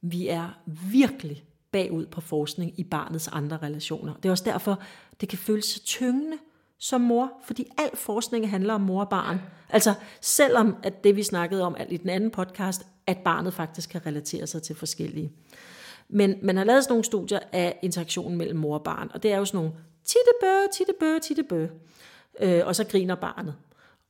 vi 0.00 0.28
er 0.28 0.60
virkelig 0.90 1.44
bagud 1.72 2.06
på 2.06 2.20
forskning 2.20 2.72
i 2.76 2.84
barnets 2.84 3.28
andre 3.28 3.58
relationer. 3.62 4.14
Det 4.14 4.26
er 4.28 4.30
også 4.30 4.44
derfor, 4.44 4.82
det 5.20 5.28
kan 5.28 5.38
føles 5.38 5.64
så 5.64 5.84
tyngende, 5.84 6.36
som 6.84 7.00
mor, 7.00 7.32
fordi 7.44 7.66
al 7.78 7.96
forskning 7.96 8.50
handler 8.50 8.74
om 8.74 8.80
mor 8.80 9.00
og 9.00 9.08
barn. 9.08 9.40
Altså 9.70 9.94
selvom 10.20 10.76
at 10.82 11.04
det 11.04 11.16
vi 11.16 11.22
snakkede 11.22 11.62
om 11.62 11.76
i 11.88 11.96
den 11.96 12.10
anden 12.10 12.30
podcast, 12.30 12.86
at 13.06 13.18
barnet 13.18 13.54
faktisk 13.54 13.90
kan 13.90 14.06
relatere 14.06 14.46
sig 14.46 14.62
til 14.62 14.76
forskellige. 14.76 15.32
Men 16.08 16.34
man 16.42 16.56
har 16.56 16.64
lavet 16.64 16.84
sådan 16.84 16.92
nogle 16.92 17.04
studier 17.04 17.38
af 17.52 17.78
interaktionen 17.82 18.38
mellem 18.38 18.58
mor 18.58 18.74
og 18.74 18.84
barn, 18.84 19.10
og 19.14 19.22
det 19.22 19.32
er 19.32 19.36
jo 19.36 19.44
sådan 19.44 19.58
nogle 19.58 19.72
tittebø, 20.04 20.66
tittebø, 20.72 21.18
tittebø, 21.18 21.66
øh, 22.40 22.66
og 22.66 22.76
så 22.76 22.84
griner 22.84 23.14
barnet. 23.14 23.54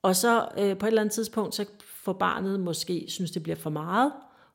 Og 0.03 0.17
så 0.17 0.49
øh, 0.59 0.79
på 0.79 0.87
et 0.87 0.91
eller 0.91 1.03
andet 1.03 1.15
tidspunkt, 1.15 1.55
så 1.55 1.65
får 1.85 2.13
barnet 2.13 2.61
måske 2.61 3.05
synes, 3.09 3.31
det 3.31 3.43
bliver 3.43 3.57
for 3.57 3.71
meget, 3.71 4.13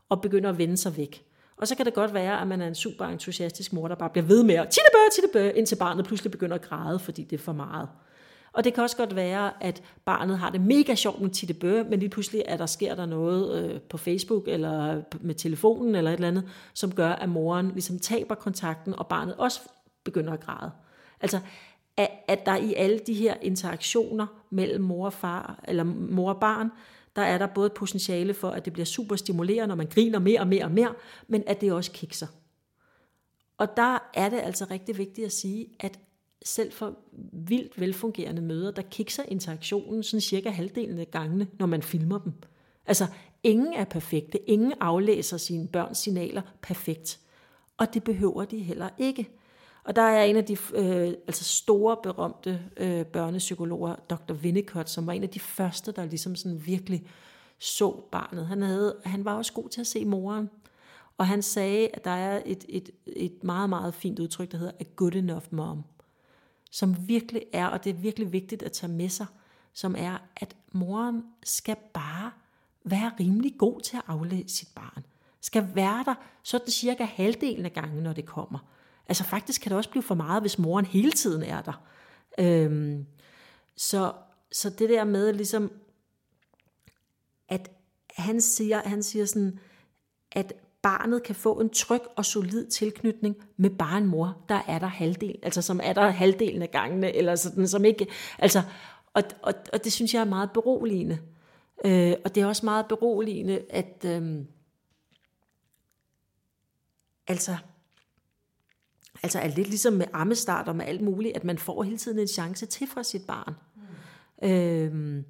og 0.09 0.21
begynder 0.21 0.49
at 0.49 0.57
vende 0.57 0.77
sig 0.77 0.97
væk. 0.97 1.25
Og 1.57 1.67
så 1.67 1.75
kan 1.75 1.85
det 1.85 1.93
godt 1.93 2.13
være, 2.13 2.41
at 2.41 2.47
man 2.47 2.61
er 2.61 2.67
en 2.67 2.75
super 2.75 3.05
entusiastisk 3.05 3.73
mor, 3.73 3.87
der 3.87 3.95
bare 3.95 4.09
bliver 4.09 4.25
ved 4.25 4.43
med 4.43 4.55
at 4.55 4.69
tittebø, 4.69 4.99
tittebø, 5.15 5.59
indtil 5.59 5.75
barnet 5.75 6.05
pludselig 6.05 6.31
begynder 6.31 6.55
at 6.55 6.61
græde, 6.61 6.99
fordi 6.99 7.23
det 7.23 7.39
er 7.39 7.43
for 7.43 7.53
meget. 7.53 7.89
Og 8.51 8.63
det 8.63 8.73
kan 8.73 8.83
også 8.83 8.97
godt 8.97 9.15
være, 9.15 9.63
at 9.63 9.83
barnet 10.05 10.37
har 10.37 10.49
det 10.49 10.61
mega 10.61 10.95
sjovt 10.95 11.21
med 11.21 11.29
tittebø, 11.29 11.83
men 11.83 11.99
lige 11.99 12.09
pludselig 12.09 12.43
er 12.45 12.57
der, 12.57 12.65
sker 12.65 12.95
der 12.95 13.05
noget 13.05 13.63
øh, 13.63 13.81
på 13.81 13.97
Facebook 13.97 14.47
eller 14.47 15.01
med 15.21 15.35
telefonen 15.35 15.95
eller 15.95 16.11
et 16.11 16.15
eller 16.15 16.27
andet, 16.27 16.49
som 16.73 16.95
gør, 16.95 17.09
at 17.09 17.29
moren 17.29 17.71
ligesom 17.71 17.99
taber 17.99 18.35
kontakten, 18.35 18.99
og 18.99 19.07
barnet 19.07 19.35
også 19.35 19.59
begynder 20.03 20.33
at 20.33 20.39
græde. 20.39 20.71
Altså, 21.21 21.39
at, 21.97 22.09
at 22.27 22.45
der 22.45 22.55
i 22.55 22.73
alle 22.73 22.99
de 23.07 23.13
her 23.13 23.35
interaktioner 23.41 24.27
mellem 24.49 24.83
mor 24.83 25.05
og 25.05 25.13
far, 25.13 25.63
eller 25.67 25.83
mor 25.83 26.33
og 26.33 26.39
barn, 26.39 26.71
der 27.15 27.21
er 27.21 27.37
der 27.37 27.47
både 27.47 27.69
potentiale 27.69 28.33
for, 28.33 28.49
at 28.49 28.65
det 28.65 28.73
bliver 28.73 28.85
super 28.85 29.15
stimulerende, 29.15 29.67
når 29.67 29.75
man 29.75 29.87
griner 29.87 30.19
mere 30.19 30.39
og 30.39 30.47
mere 30.47 30.63
og 30.63 30.71
mere, 30.71 30.93
men 31.27 31.43
at 31.47 31.61
det 31.61 31.73
også 31.73 31.91
kikser. 31.91 32.27
Og 33.57 33.77
der 33.77 34.09
er 34.13 34.29
det 34.29 34.39
altså 34.39 34.65
rigtig 34.71 34.97
vigtigt 34.97 35.25
at 35.25 35.31
sige, 35.31 35.67
at 35.79 35.99
selv 36.45 36.71
for 36.71 36.95
vildt 37.33 37.79
velfungerende 37.79 38.41
møder, 38.41 38.71
der 38.71 38.81
kikser 38.81 39.23
interaktionen 39.23 40.03
sådan 40.03 40.21
cirka 40.21 40.49
halvdelen 40.49 40.99
af 40.99 41.11
gangene, 41.11 41.47
når 41.59 41.65
man 41.65 41.81
filmer 41.81 42.19
dem. 42.19 42.33
Altså, 42.85 43.07
ingen 43.43 43.73
er 43.73 43.83
perfekte. 43.83 44.49
Ingen 44.49 44.73
aflæser 44.79 45.37
sine 45.37 45.67
børns 45.67 45.97
signaler 45.97 46.41
perfekt. 46.61 47.19
Og 47.77 47.93
det 47.93 48.03
behøver 48.03 48.45
de 48.45 48.57
heller 48.57 48.89
ikke. 48.97 49.29
Og 49.83 49.95
der 49.95 50.01
er 50.01 50.23
en 50.23 50.35
af 50.35 50.45
de 50.45 50.57
øh, 50.73 51.13
altså 51.27 51.43
store, 51.43 51.97
berømte 52.03 52.61
øh, 52.77 53.05
børnepsykologer, 53.05 53.95
Dr. 53.95 54.33
Winnicott, 54.33 54.89
som 54.89 55.07
var 55.07 55.13
en 55.13 55.23
af 55.23 55.29
de 55.29 55.39
første, 55.39 55.91
der 55.91 56.05
ligesom 56.05 56.35
sådan 56.35 56.65
virkelig 56.65 57.07
så 57.59 58.03
barnet. 58.11 58.47
Han, 58.47 58.61
havde, 58.61 58.95
han 59.05 59.25
var 59.25 59.33
også 59.37 59.53
god 59.53 59.69
til 59.69 59.81
at 59.81 59.87
se 59.87 60.05
moren. 60.05 60.49
Og 61.17 61.27
han 61.27 61.41
sagde, 61.41 61.87
at 61.93 62.05
der 62.05 62.11
er 62.11 62.41
et, 62.45 62.65
et, 62.69 62.89
et 63.05 63.43
meget, 63.43 63.69
meget 63.69 63.93
fint 63.93 64.19
udtryk, 64.19 64.51
der 64.51 64.57
hedder 64.57 64.73
a 64.79 64.83
good 64.95 65.15
enough 65.15 65.43
mom 65.51 65.83
som 66.71 67.07
virkelig 67.07 67.43
er, 67.53 67.67
og 67.67 67.83
det 67.83 67.89
er 67.89 67.93
virkelig 67.93 68.31
vigtigt 68.31 68.63
at 68.63 68.71
tage 68.71 68.91
med 68.91 69.09
sig, 69.09 69.25
som 69.73 69.95
er, 69.97 70.17
at 70.35 70.55
moren 70.71 71.23
skal 71.43 71.75
bare 71.93 72.31
være 72.83 73.11
rimelig 73.19 73.55
god 73.57 73.81
til 73.81 73.97
at 73.97 74.03
aflæse 74.07 74.55
sit 74.55 74.69
barn. 74.75 75.05
Skal 75.41 75.75
være 75.75 76.03
der 76.05 76.15
sådan 76.43 76.67
cirka 76.67 77.03
halvdelen 77.03 77.65
af 77.65 77.73
gangen, 77.73 78.03
når 78.03 78.13
det 78.13 78.25
kommer. 78.25 78.59
Altså 79.07 79.23
faktisk 79.23 79.61
kan 79.61 79.69
det 79.69 79.77
også 79.77 79.89
blive 79.89 80.03
for 80.03 80.15
meget, 80.15 80.43
hvis 80.43 80.59
moren 80.59 80.85
hele 80.85 81.11
tiden 81.11 81.43
er 81.43 81.61
der. 81.61 81.83
Øhm, 82.39 83.05
så, 83.75 84.13
så 84.51 84.69
det 84.69 84.89
der 84.89 85.03
med 85.03 85.33
ligesom, 85.33 85.71
at 87.49 87.71
han 88.15 88.41
siger, 88.41 88.81
han 88.85 89.03
siger 89.03 89.25
sådan, 89.25 89.59
at 90.31 90.53
barnet 90.81 91.23
kan 91.23 91.35
få 91.35 91.59
en 91.59 91.69
tryg 91.69 92.01
og 92.15 92.25
solid 92.25 92.67
tilknytning 92.67 93.35
med 93.57 93.69
bare 93.69 93.97
en 93.97 94.05
mor, 94.05 94.37
der 94.49 94.61
er 94.67 94.79
der 94.79 94.87
halvdel, 94.87 95.39
altså 95.43 95.61
som 95.61 95.79
er 95.83 95.93
der 95.93 96.09
halvdelen 96.09 96.61
af 96.61 96.71
gangene, 96.71 97.15
eller 97.15 97.35
sådan, 97.35 97.67
som 97.67 97.85
ikke, 97.85 98.07
altså, 98.39 98.61
og, 99.13 99.23
og, 99.41 99.53
og 99.73 99.83
det 99.83 99.93
synes 99.93 100.13
jeg 100.13 100.19
er 100.19 100.25
meget 100.25 100.51
beroligende. 100.51 101.19
Øh, 101.85 102.13
og 102.25 102.35
det 102.35 102.43
er 102.43 102.47
også 102.47 102.65
meget 102.65 102.85
beroligende, 102.87 103.61
at 103.69 104.05
øh, 104.05 104.45
altså, 107.27 107.57
altså 109.23 109.39
er 109.39 109.47
lidt 109.47 109.67
ligesom 109.67 109.93
med 109.93 110.05
ammestart 110.13 110.67
og 110.67 110.75
med 110.75 110.85
alt 110.85 111.01
muligt, 111.01 111.35
at 111.35 111.43
man 111.43 111.57
får 111.57 111.83
hele 111.83 111.97
tiden 111.97 112.19
en 112.19 112.27
chance 112.27 112.65
til 112.65 112.87
fra 112.87 113.03
sit 113.03 113.25
barn. 113.27 113.53
Mm. 114.41 114.49
Øh, 114.49 115.23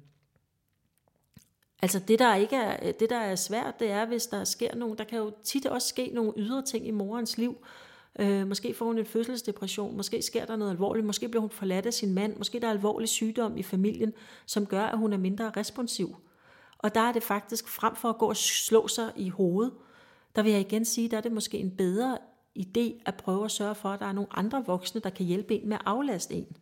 Altså 1.82 1.98
det 1.98 2.18
der 2.18 2.34
ikke 2.34 2.56
er, 2.56 2.76
øh, 2.82 2.94
det 3.00 3.10
der 3.10 3.18
er 3.18 3.34
svært, 3.34 3.80
det 3.80 3.90
er, 3.90 4.04
hvis 4.06 4.26
der 4.26 4.44
sker 4.44 4.74
nogen, 4.74 4.98
der 4.98 5.04
kan 5.04 5.18
jo 5.18 5.32
tit 5.44 5.66
også 5.66 5.88
ske 5.88 6.10
nogle 6.14 6.32
ydre 6.36 6.62
ting 6.62 6.86
i 6.86 6.90
morens 6.90 7.38
liv. 7.38 7.56
Øh, 8.18 8.46
måske 8.46 8.74
får 8.74 8.86
hun 8.86 8.98
en 8.98 9.06
fødselsdepression, 9.06 9.96
måske 9.96 10.22
sker 10.22 10.44
der 10.44 10.56
noget 10.56 10.70
alvorligt, 10.70 11.06
måske 11.06 11.28
bliver 11.28 11.40
hun 11.40 11.50
forladt 11.50 11.86
af 11.86 11.94
sin 11.94 12.14
mand, 12.14 12.36
måske 12.36 12.60
der 12.60 12.66
er 12.66 12.70
alvorlig 12.70 13.08
sygdom 13.08 13.56
i 13.56 13.62
familien, 13.62 14.12
som 14.46 14.66
gør, 14.66 14.82
at 14.82 14.98
hun 14.98 15.12
er 15.12 15.16
mindre 15.16 15.52
responsiv. 15.56 16.16
Og 16.78 16.94
der 16.94 17.00
er 17.00 17.12
det 17.12 17.22
faktisk, 17.22 17.68
frem 17.68 17.96
for 17.96 18.08
at 18.08 18.18
gå 18.18 18.28
og 18.28 18.36
slå 18.36 18.88
sig 18.88 19.12
i 19.16 19.28
hovedet, 19.28 19.72
der 20.36 20.42
vil 20.42 20.52
jeg 20.52 20.60
igen 20.60 20.84
sige, 20.84 21.08
der 21.08 21.16
er 21.16 21.20
det 21.20 21.32
måske 21.32 21.58
en 21.58 21.76
bedre 21.76 22.18
idé 22.58 23.02
at 23.06 23.14
prøve 23.14 23.44
at 23.44 23.50
sørge 23.50 23.74
for, 23.74 23.88
at 23.88 24.00
der 24.00 24.06
er 24.06 24.12
nogle 24.12 24.28
andre 24.30 24.64
voksne, 24.66 25.00
der 25.00 25.10
kan 25.10 25.26
hjælpe 25.26 25.54
en 25.54 25.68
med 25.68 25.76
at 25.76 25.82
aflaste 25.86 26.34
en. 26.34 26.56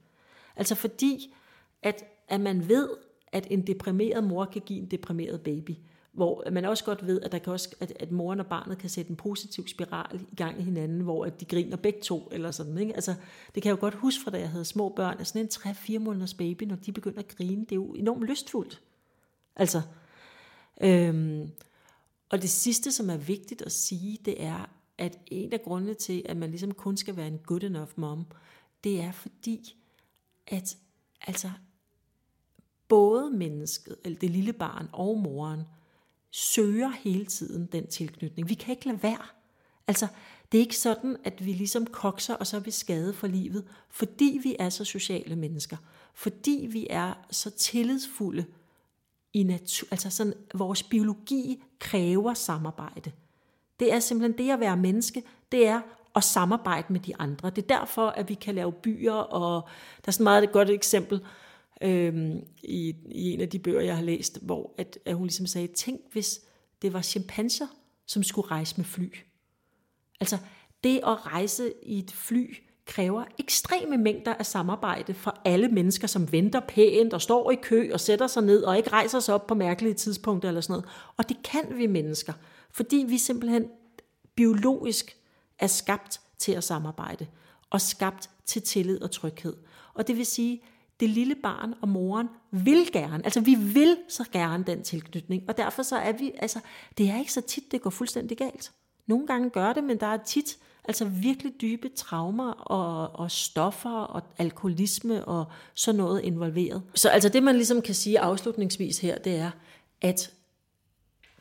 Altså 0.57 0.75
fordi, 0.75 1.35
at, 1.83 2.05
at 2.29 2.41
man 2.41 2.69
ved, 2.69 2.89
at 3.33 3.47
en 3.51 3.67
deprimeret 3.67 4.25
mor 4.25 4.45
kan 4.45 4.63
give 4.67 4.79
en 4.79 4.87
deprimeret 4.87 5.41
baby. 5.41 5.71
Hvor 6.13 6.51
man 6.51 6.65
også 6.65 6.85
godt 6.85 7.07
ved, 7.07 7.21
at, 7.21 7.33
der 7.33 7.39
kan 7.39 7.53
også, 7.53 7.77
at, 7.81 7.93
at 8.01 8.13
moren 8.13 8.41
og 8.41 8.47
barnet 8.47 8.79
kan 8.79 8.91
sætte 8.91 9.11
en 9.11 9.17
positiv 9.17 9.69
spiral 9.69 10.21
i 10.33 10.35
gang 10.37 10.61
i 10.61 10.63
hinanden, 10.63 11.01
hvor 11.01 11.25
at 11.25 11.41
de 11.41 11.45
griner 11.45 11.77
begge 11.77 12.01
to, 12.01 12.29
eller 12.33 12.51
sådan. 12.51 12.79
Ikke? 12.79 12.95
Altså, 12.95 13.15
det 13.55 13.63
kan 13.63 13.71
jeg 13.71 13.77
jo 13.77 13.81
godt 13.81 13.95
huske 13.95 14.25
fra, 14.25 14.31
da 14.31 14.39
jeg 14.39 14.51
havde 14.51 14.65
små 14.65 14.89
børn, 14.89 15.17
at 15.21 15.27
sådan 15.27 15.43
en 15.43 15.49
3-4 15.49 15.99
måneders 15.99 16.35
baby, 16.35 16.63
når 16.63 16.77
de 16.77 16.93
begynder 16.93 17.19
at 17.19 17.37
grine, 17.37 17.61
det 17.61 17.73
er 17.73 17.77
jo 17.77 17.95
enormt 17.95 18.25
lystfuldt. 18.25 18.83
Altså, 19.57 19.83
øhm, 20.81 21.51
og 22.29 22.43
det 22.43 22.51
sidste, 22.51 22.93
som 22.93 23.11
er 23.11 23.17
vigtigt 23.17 23.63
at 23.63 23.73
sige, 23.73 24.19
det 24.25 24.43
er, 24.45 24.71
at 24.99 25.19
en 25.27 25.53
af 25.53 25.63
grundene 25.63 25.95
til, 25.95 26.23
at 26.25 26.37
man 26.37 26.51
ligesom 26.51 26.75
kun 26.75 26.97
skal 26.97 27.17
være 27.17 27.27
en 27.29 27.39
good 27.39 27.63
enough 27.63 27.91
mom, 27.97 28.27
det 28.85 29.01
er 29.01 29.13
fordi, 29.13 29.77
at 30.47 30.77
altså, 31.27 31.51
både 32.89 33.31
mennesket, 33.31 33.97
eller 34.05 34.19
det 34.19 34.31
lille 34.31 34.53
barn 34.53 34.89
og 34.93 35.19
moren, 35.19 35.63
søger 36.31 36.91
hele 36.91 37.27
tiden 37.27 37.69
den 37.73 37.87
tilknytning. 37.87 38.49
Vi 38.49 38.55
kan 38.55 38.73
ikke 38.73 38.87
lade 38.87 39.03
være. 39.03 39.27
Altså, 39.87 40.07
det 40.53 40.59
er 40.59 40.63
ikke 40.63 40.79
sådan, 40.79 41.17
at 41.25 41.47
vi 41.47 41.53
ligesom 41.53 41.87
kokser, 41.87 42.35
og 42.35 42.47
så 42.47 42.57
er 42.57 42.61
vi 42.61 42.71
skade 42.71 43.13
for 43.13 43.27
livet, 43.27 43.65
fordi 43.89 44.41
vi 44.43 44.57
er 44.59 44.69
så 44.69 44.85
sociale 44.85 45.37
mennesker. 45.37 45.77
Fordi 46.15 46.69
vi 46.71 46.87
er 46.91 47.15
så 47.31 47.51
tillidsfulde 47.51 48.45
i 49.33 49.43
natur. 49.43 49.89
Altså 49.91 50.11
sådan, 50.11 50.35
vores 50.55 50.83
biologi 50.83 51.63
kræver 51.79 52.35
samarbejde. 52.35 53.13
Det 53.81 53.93
er 53.93 54.01
simpelthen 54.01 54.47
det 54.47 54.53
at 54.53 54.61
være 54.61 54.77
menneske, 54.77 55.23
det 55.53 55.67
er 55.67 55.81
at 56.17 56.25
samarbejde 56.25 56.93
med 56.93 57.01
de 57.01 57.17
andre. 57.19 57.51
Det 57.51 57.63
er 57.63 57.79
derfor, 57.79 58.09
at 58.09 58.29
vi 58.29 58.35
kan 58.35 58.55
lave 58.55 58.73
byer, 58.73 59.13
og 59.13 59.69
der 60.05 60.09
er 60.09 60.13
sådan 60.13 60.25
meget 60.25 60.45
et 60.45 60.53
godt 60.53 60.71
eksempel, 60.71 61.21
øhm, 61.83 62.41
i, 62.63 62.95
i 63.11 63.33
en 63.33 63.41
af 63.41 63.49
de 63.49 63.59
bøger, 63.59 63.81
jeg 63.81 63.97
har 63.97 64.03
læst, 64.03 64.39
hvor 64.43 64.75
at, 64.79 64.99
at 65.05 65.15
hun 65.15 65.27
ligesom 65.27 65.47
sagde, 65.47 65.67
tænk 65.67 66.01
hvis 66.13 66.41
det 66.83 66.93
var 66.93 67.03
chimpanser, 67.03 67.67
som 68.07 68.23
skulle 68.23 68.51
rejse 68.51 68.75
med 68.77 68.85
fly. 68.85 69.11
Altså 70.21 70.39
det 70.85 70.97
at 70.97 71.27
rejse 71.27 71.73
i 71.83 71.99
et 71.99 72.11
fly 72.11 72.57
kræver 72.87 73.25
ekstreme 73.39 73.97
mængder 73.97 74.35
af 74.35 74.47
samarbejde 74.47 75.15
fra 75.15 75.41
alle 75.45 75.69
mennesker, 75.69 76.07
som 76.07 76.33
venter 76.33 76.61
pænt 76.69 77.15
og 77.15 77.23
står 77.23 77.51
i 77.51 77.55
kø 77.63 77.91
og 77.93 78.01
sætter 78.01 78.27
sig 78.27 78.43
ned 78.43 78.63
og 78.63 78.77
ikke 78.77 78.91
rejser 78.91 79.21
sig 79.21 79.35
op 79.35 79.47
på 79.47 79.55
mærkelige 79.55 79.95
tidspunkter 79.95 80.49
eller 80.49 80.61
sådan 80.61 80.73
noget. 80.73 80.89
Og 81.17 81.29
det 81.29 81.37
kan 81.45 81.79
vi 81.79 81.87
mennesker, 81.87 82.33
fordi 82.71 83.05
vi 83.09 83.19
simpelthen 83.19 83.65
biologisk 84.35 85.17
er 85.59 85.67
skabt 85.67 86.21
til 86.39 86.53
at 86.53 86.65
samarbejde 86.65 87.27
og 87.71 87.81
skabt 87.81 88.31
til 88.47 88.63
tillid 88.63 89.03
og 89.03 89.11
tryghed. 89.11 89.57
Og 89.95 90.07
det 90.07 90.17
vil 90.17 90.27
sige, 90.27 90.63
det 91.01 91.11
lille 91.11 91.35
barn 91.35 91.75
og 91.81 91.89
moren 91.89 92.29
vil 92.51 92.93
gerne, 92.93 93.25
altså 93.25 93.41
vi 93.41 93.55
vil 93.55 93.97
så 94.09 94.25
gerne 94.33 94.65
den 94.65 94.83
tilknytning, 94.83 95.43
og 95.49 95.57
derfor 95.57 95.83
så 95.83 95.97
er 95.97 96.13
vi, 96.13 96.33
altså 96.39 96.61
det 96.99 97.11
er 97.11 97.19
ikke 97.19 97.33
så 97.33 97.41
tit, 97.41 97.73
det 97.73 97.83
går 97.83 97.91
fuldstændig 97.91 98.37
galt. 98.37 98.73
Nogle 99.07 99.27
gange 99.27 99.51
gør 99.51 99.73
det, 99.73 99.85
men 99.85 100.01
der 100.01 100.07
er 100.07 100.19
tit 100.27 100.59
altså 100.85 101.05
virkelig 101.05 101.53
dybe 101.61 101.89
traumer 101.89 102.53
og, 102.53 103.21
og 103.21 103.31
stoffer 103.31 103.91
og 103.91 104.23
alkoholisme 104.39 105.25
og 105.25 105.45
sådan 105.75 105.99
noget 105.99 106.21
involveret. 106.21 106.83
Så 106.95 107.09
altså 107.09 107.29
det 107.29 107.43
man 107.43 107.55
ligesom 107.55 107.83
kan 107.83 107.95
sige 107.95 108.21
afslutningsvis 108.21 108.99
her, 108.99 109.19
det 109.19 109.37
er, 109.37 109.51
at 110.01 110.31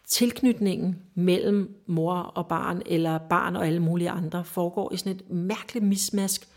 tilknytningen 0.08 1.00
mellem 1.16 1.76
mor 1.88 2.16
og 2.16 2.48
barn, 2.48 2.82
eller 2.86 3.18
barn 3.18 3.56
og 3.56 3.68
alle 3.68 3.80
mulige 3.80 4.10
andre, 4.10 4.46
foregår 4.46 4.94
i 4.94 4.98
sådan 4.98 5.16
et 5.16 5.30
mærkeligt 5.30 5.86
mismask 5.86 6.48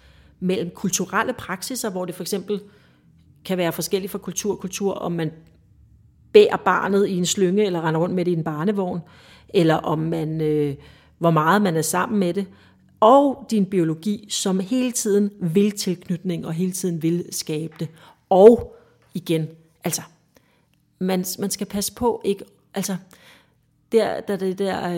mellem 0.40 0.70
kulturelle 0.70 1.32
praksiser, 1.32 1.90
hvor 1.90 2.04
det 2.04 2.14
for 2.14 2.22
eksempel 2.22 2.60
kan 3.44 3.58
være 3.58 3.72
forskellig 3.72 4.10
fra 4.10 4.18
kultur 4.18 4.52
og 4.52 4.60
kultur, 4.60 4.94
om 4.94 5.12
man 5.12 5.32
bærer 6.32 6.56
barnet 6.56 7.08
i 7.08 7.16
en 7.16 7.26
slynge, 7.26 7.64
eller 7.64 7.80
render 7.80 8.00
rundt 8.00 8.14
med 8.14 8.24
det 8.24 8.30
i 8.30 8.34
en 8.34 8.44
barnevogn, 8.44 9.00
eller 9.48 9.74
om 9.74 9.98
man, 9.98 10.40
øh, 10.40 10.74
hvor 11.18 11.30
meget 11.30 11.62
man 11.62 11.76
er 11.76 11.82
sammen 11.82 12.20
med 12.20 12.34
det, 12.34 12.46
og 13.00 13.46
din 13.50 13.66
biologi, 13.66 14.26
som 14.30 14.60
hele 14.60 14.92
tiden 14.92 15.30
vil 15.40 15.70
tilknytning, 15.70 16.46
og 16.46 16.52
hele 16.52 16.72
tiden 16.72 17.02
vil 17.02 17.24
skabe 17.30 17.74
det. 17.80 17.88
Og 18.28 18.76
igen, 19.14 19.48
altså, 19.84 20.02
man, 20.98 21.24
man 21.38 21.50
skal 21.50 21.66
passe 21.66 21.94
på 21.94 22.22
ikke, 22.24 22.44
altså, 22.74 22.96
der, 23.92 24.20
da 24.20 24.36
det 24.36 24.58
der 24.58 24.88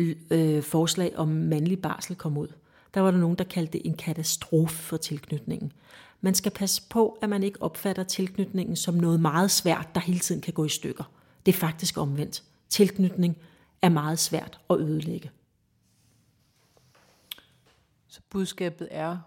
øh, 0.00 0.14
øh, 0.30 0.62
forslag 0.62 1.12
om 1.16 1.28
mandlig 1.28 1.82
barsel 1.82 2.16
kom 2.16 2.36
ud, 2.38 2.48
der 2.94 3.00
var 3.00 3.10
der 3.10 3.18
nogen, 3.18 3.36
der 3.36 3.44
kaldte 3.44 3.72
det 3.72 3.82
en 3.84 3.96
katastrofe 3.96 4.76
for 4.76 4.96
tilknytningen. 4.96 5.72
Man 6.24 6.34
skal 6.34 6.52
passe 6.52 6.82
på, 6.90 7.18
at 7.22 7.28
man 7.28 7.42
ikke 7.42 7.62
opfatter 7.62 8.04
tilknytningen 8.04 8.76
som 8.76 8.94
noget 8.94 9.20
meget 9.20 9.50
svært, 9.50 9.94
der 9.94 10.00
hele 10.00 10.18
tiden 10.18 10.40
kan 10.40 10.52
gå 10.52 10.64
i 10.64 10.68
stykker. 10.68 11.04
Det 11.46 11.54
er 11.54 11.58
faktisk 11.58 11.98
omvendt. 11.98 12.44
Tilknytning 12.68 13.36
er 13.82 13.88
meget 13.88 14.18
svært 14.18 14.60
at 14.70 14.80
ødelægge. 14.80 15.30
Så 18.08 18.20
budskabet 18.30 18.88
er, 18.90 19.18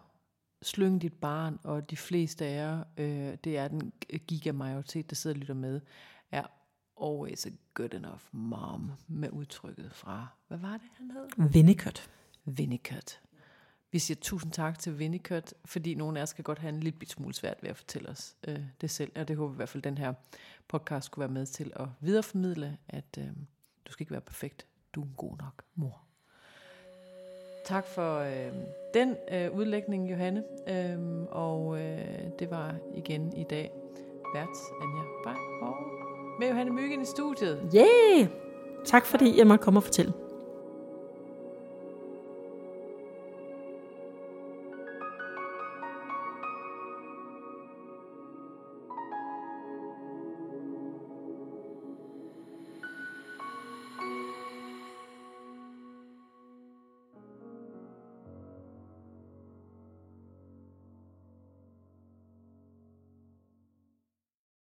slyng 0.62 1.01
dit 1.01 1.13
barn, 1.13 1.60
og 1.63 1.89
de 1.89 1.97
fleste 1.97 2.45
af 2.45 2.55
jer, 2.55 2.83
øh, 2.97 3.38
det 3.43 3.57
er 3.57 3.67
den 3.67 3.93
gigamajoritet, 4.27 5.10
der 5.10 5.15
sidder 5.15 5.36
og 5.36 5.39
lytter 5.39 5.53
med, 5.53 5.81
er 6.31 6.43
always 7.01 7.45
a 7.45 7.49
good 7.73 7.93
enough 7.93 8.21
mom, 8.31 8.91
med 9.07 9.29
udtrykket 9.31 9.91
fra, 9.93 10.27
hvad 10.47 10.57
var 10.57 10.73
det, 10.73 10.88
han 10.97 11.12
hed? 11.12 11.45
Winnicott. 11.55 12.10
Winnicott. 12.47 13.19
Vi 13.91 14.00
siger 14.00 14.17
tusind 14.21 14.52
tak 14.52 14.80
til 14.80 14.93
Winnicott, 14.93 15.54
fordi 15.65 15.95
nogle 15.95 16.19
af 16.19 16.23
os 16.23 16.34
kan 16.34 16.43
godt 16.43 16.60
have 16.60 16.73
en 16.73 16.80
lidt 16.80 17.10
smule 17.10 17.34
svært 17.34 17.58
ved 17.62 17.69
at 17.69 17.78
fortælle 17.78 18.10
os 18.10 18.36
øh, 18.47 18.60
det 18.82 18.91
selv, 18.91 19.12
og 19.15 19.28
det 19.28 19.36
håber 19.36 19.52
vi 19.52 19.56
i 19.56 19.58
hvert 19.58 19.69
fald, 19.69 19.84
den 19.84 19.97
her 19.97 20.13
podcast 20.67 21.06
skulle 21.06 21.23
være 21.23 21.34
med 21.34 21.45
til 21.45 21.71
at 21.76 21.88
videreformidle, 22.02 22.78
at 22.89 23.17
øh, 23.17 23.28
du 23.88 23.91
skal 23.91 24.04
ikke 24.04 24.12
være 24.12 24.21
perfekt, 24.21 24.65
du 24.93 25.02
er 25.02 25.06
en 25.06 25.13
god 25.17 25.38
nok 25.38 25.63
mor. 25.76 26.02
Tak 27.65 27.86
for 27.86 28.19
øh, 28.19 28.54
den 28.93 29.15
øh, 29.32 29.52
udlægning, 29.52 30.12
Johanne, 30.12 30.43
øh, 30.67 31.00
og 31.30 31.80
øh, 31.82 32.30
det 32.39 32.52
var 32.52 32.76
igen 32.95 33.34
i 33.34 33.43
dag 33.50 33.71
værts 34.36 34.60
Anja 34.82 35.04
Bej 35.23 35.36
og 35.62 35.76
med 36.39 36.47
Johanne 36.47 36.71
Myggen 36.73 37.02
i 37.02 37.06
studiet. 37.06 37.71
Yeah! 37.76 38.30
Tak 38.86 39.06
fordi 39.06 39.38
jeg 39.38 39.47
måtte 39.47 39.63
komme 39.63 39.80
og 39.80 39.84
fortælle. 39.84 40.13